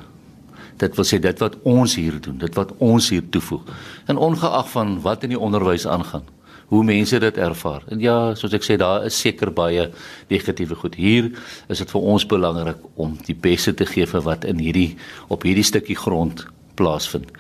Dit 0.78 0.98
wil 0.98 1.06
sê 1.10 1.20
dit 1.22 1.40
wat 1.42 1.58
ons 1.66 1.96
hier 1.98 2.18
doen, 2.22 2.38
dit 2.38 2.58
wat 2.58 2.74
ons 2.84 3.10
hier 3.10 3.26
toevoeg. 3.34 3.64
En 4.10 4.18
ongeag 4.18 4.70
van 4.74 4.98
wat 5.06 5.26
in 5.26 5.34
die 5.34 5.40
onderwys 5.40 5.88
aangaan, 5.90 6.26
hoe 6.68 6.84
mense 6.84 7.20
dit 7.20 7.38
ervaar. 7.38 7.86
En 7.92 8.02
ja, 8.04 8.18
soos 8.36 8.54
ek 8.56 8.66
sê, 8.66 8.76
daar 8.80 9.06
is 9.08 9.20
seker 9.20 9.54
baie 9.56 9.88
negatiewe 10.32 10.76
goed. 10.76 10.98
Hier 11.00 11.30
is 11.72 11.80
dit 11.80 11.94
vir 11.94 12.08
ons 12.14 12.26
belangrik 12.28 12.82
om 13.00 13.16
die 13.28 13.36
beste 13.36 13.74
te 13.74 13.88
gee 13.88 14.08
vir 14.10 14.26
wat 14.26 14.48
in 14.48 14.60
hierdie 14.60 14.98
op 15.32 15.48
hierdie 15.48 15.66
stukkie 15.68 15.96
grond 15.96 16.44
plaasvind. 16.76 17.32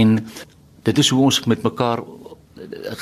En 0.00 0.16
dit 0.88 0.98
is 0.98 1.12
hoe 1.12 1.20
ons 1.26 1.42
met 1.50 1.62
mekaar 1.62 2.02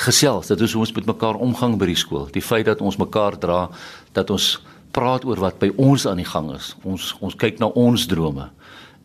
gesels, 0.03 0.47
dit 0.51 0.61
is 0.61 0.73
hoe 0.75 0.83
ons 0.83 0.93
met 0.95 1.07
mekaar 1.07 1.39
omgang 1.39 1.77
by 1.79 1.89
die 1.89 1.99
skool. 1.99 2.27
Die 2.35 2.43
feit 2.43 2.67
dat 2.67 2.83
ons 2.83 2.99
mekaar 2.99 3.39
dra, 3.39 3.67
dat 4.15 4.29
ons 4.31 4.57
praat 4.95 5.25
oor 5.27 5.39
wat 5.39 5.59
by 5.61 5.71
ons 5.77 6.05
aan 6.09 6.19
die 6.19 6.27
gang 6.27 6.51
is. 6.55 6.73
Ons 6.83 7.13
ons 7.23 7.35
kyk 7.39 7.59
na 7.59 7.71
ons 7.77 8.07
drome 8.09 8.49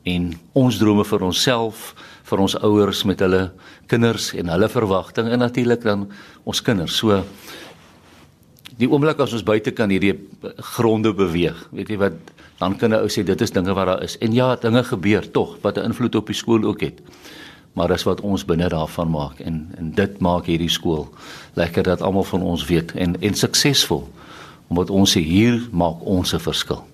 en 0.05 0.33
ons 0.53 0.79
drome 0.79 1.05
vir 1.09 1.23
onsself, 1.25 1.95
vir 2.35 2.42
ons 2.42 2.57
ouers 2.66 3.05
met 3.07 3.20
hulle 3.23 3.42
kinders 3.90 4.33
en 4.35 4.51
hulle 4.51 4.68
verwagtinge 4.70 5.31
en 5.35 5.44
natuurlik 5.44 5.85
dan 5.87 6.09
ons 6.44 6.62
kinders. 6.66 6.99
So 6.99 7.23
die 8.79 8.90
oomblik 8.90 9.20
as 9.23 9.37
ons 9.37 9.47
buite 9.47 9.70
kan 9.70 9.92
hierdie 9.94 10.16
gronde 10.75 11.14
beweeg, 11.14 11.61
weet 11.70 11.94
jy 11.94 12.01
wat 12.03 12.18
dan 12.59 12.75
kan 12.79 12.90
'n 12.90 13.03
ou 13.03 13.09
sê 13.09 13.23
dit 13.23 13.40
is 13.40 13.51
dinge 13.51 13.75
wat 13.75 13.87
daar 13.87 14.03
is. 14.03 14.18
En 14.18 14.33
ja, 14.33 14.57
dinge 14.57 14.83
gebeur 14.83 15.31
tog 15.31 15.59
wat 15.62 15.79
'n 15.79 15.87
invloed 15.90 16.14
op 16.14 16.27
die 16.27 16.35
skool 16.35 16.64
ook 16.64 16.81
het. 16.81 17.01
Maar 17.75 17.88
dis 17.88 18.05
wat 18.05 18.20
ons 18.20 18.44
binne 18.44 18.68
daarvan 18.68 19.11
maak 19.11 19.40
en 19.40 19.70
en 19.79 19.90
dit 19.94 20.20
maak 20.20 20.47
hierdie 20.47 20.70
skool 20.70 21.09
lekker 21.55 21.83
dat 21.83 22.03
almal 22.03 22.25
van 22.25 22.42
ons 22.42 22.66
weet 22.66 22.92
en 22.94 23.20
en 23.20 23.35
suksesvol 23.35 24.09
omdat 24.68 24.90
ons 24.90 25.14
hier 25.14 25.68
maak 25.73 26.01
ons 26.01 26.35
'n 26.35 26.38
verskil 26.38 26.85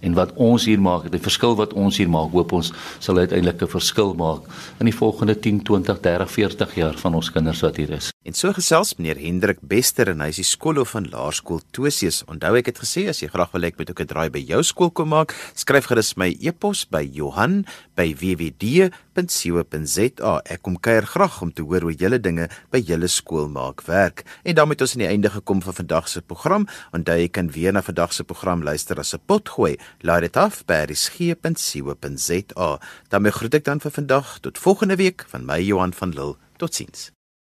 en 0.00 0.14
wat 0.14 0.32
ons 0.34 0.64
hier 0.64 0.80
maak, 0.80 1.10
die 1.10 1.22
verskil 1.22 1.56
wat 1.56 1.72
ons 1.72 1.96
hier 1.96 2.10
maak, 2.10 2.32
hoop 2.32 2.52
ons 2.52 2.72
sal 2.98 3.18
uiteindelik 3.18 3.62
'n 3.62 3.74
verskil 3.78 4.14
maak 4.14 4.42
in 4.80 4.86
die 4.86 4.96
volgende 4.96 5.38
10, 5.38 5.62
20, 5.62 6.00
30, 6.00 6.30
40 6.30 6.74
jaar 6.74 6.94
van 6.94 7.14
ons 7.14 7.30
kinders 7.30 7.60
wat 7.60 7.76
hier 7.76 7.90
is. 7.90 8.15
En 8.26 8.34
so 8.34 8.50
gesels 8.50 8.96
meneer 8.98 9.20
Hendrik 9.22 9.60
Bester 9.62 10.08
en 10.10 10.18
hy 10.24 10.32
is 10.32 10.40
die 10.40 10.46
skoolhoof 10.48 10.96
van 10.96 11.04
Laerskool 11.12 11.60
Tosius. 11.76 12.24
Onthou 12.26 12.56
ek 12.58 12.66
het 12.72 12.80
gesê 12.82 13.06
as 13.12 13.22
jy 13.22 13.28
graag 13.30 13.52
wil 13.54 13.62
hê 13.62 13.70
ek 13.70 13.78
moet 13.78 13.90
ook 13.92 14.02
'n 14.02 14.10
draai 14.10 14.30
by 14.34 14.42
jou 14.42 14.62
skool 14.66 14.90
kom 14.90 15.14
maak, 15.14 15.30
skryf 15.54 15.86
gerus 15.86 16.16
my 16.18 16.34
e-pos 16.42 16.90
by 16.90 17.06
Johan 17.06 17.64
by 17.94 18.14
wwd.co.za. 18.18 18.82
Ek 20.44 20.62
kom 20.62 20.76
kuier 20.76 21.06
graag 21.06 21.42
om 21.42 21.52
te 21.52 21.62
hoor 21.62 21.82
hoe 21.82 21.94
julle 21.94 22.18
dinge 22.18 22.48
by 22.72 22.82
julle 22.82 23.06
skool 23.06 23.48
maak 23.48 23.86
werk. 23.86 24.24
En 24.42 24.54
dan 24.54 24.70
het 24.70 24.80
ons 24.80 24.92
aan 24.94 25.06
die 25.06 25.08
einde 25.08 25.30
gekom 25.30 25.62
van 25.62 25.74
vandag 25.74 26.08
se 26.08 26.20
program. 26.20 26.66
Onthou 26.92 27.16
jy 27.16 27.28
kan 27.28 27.50
weer 27.50 27.72
na 27.72 27.82
vandag 27.82 28.12
se 28.12 28.24
program 28.24 28.62
luister 28.62 28.98
as 28.98 29.14
'n 29.14 29.20
potgooi. 29.24 29.78
Laai 30.02 30.20
dit 30.20 30.36
af 30.36 30.64
by 30.66 30.84
resgep.co.za. 30.88 32.80
Dan 33.08 33.30
groet 33.30 33.54
ek 33.54 33.64
dan 33.64 33.80
vir 33.80 33.90
vandag 33.90 34.38
tot 34.40 34.58
volgende 34.58 34.96
week 34.96 35.24
van 35.28 35.44
my 35.46 35.60
Johan 35.62 35.92
van 35.92 36.10
Lille. 36.10 36.36
Totsiens. 36.58 37.15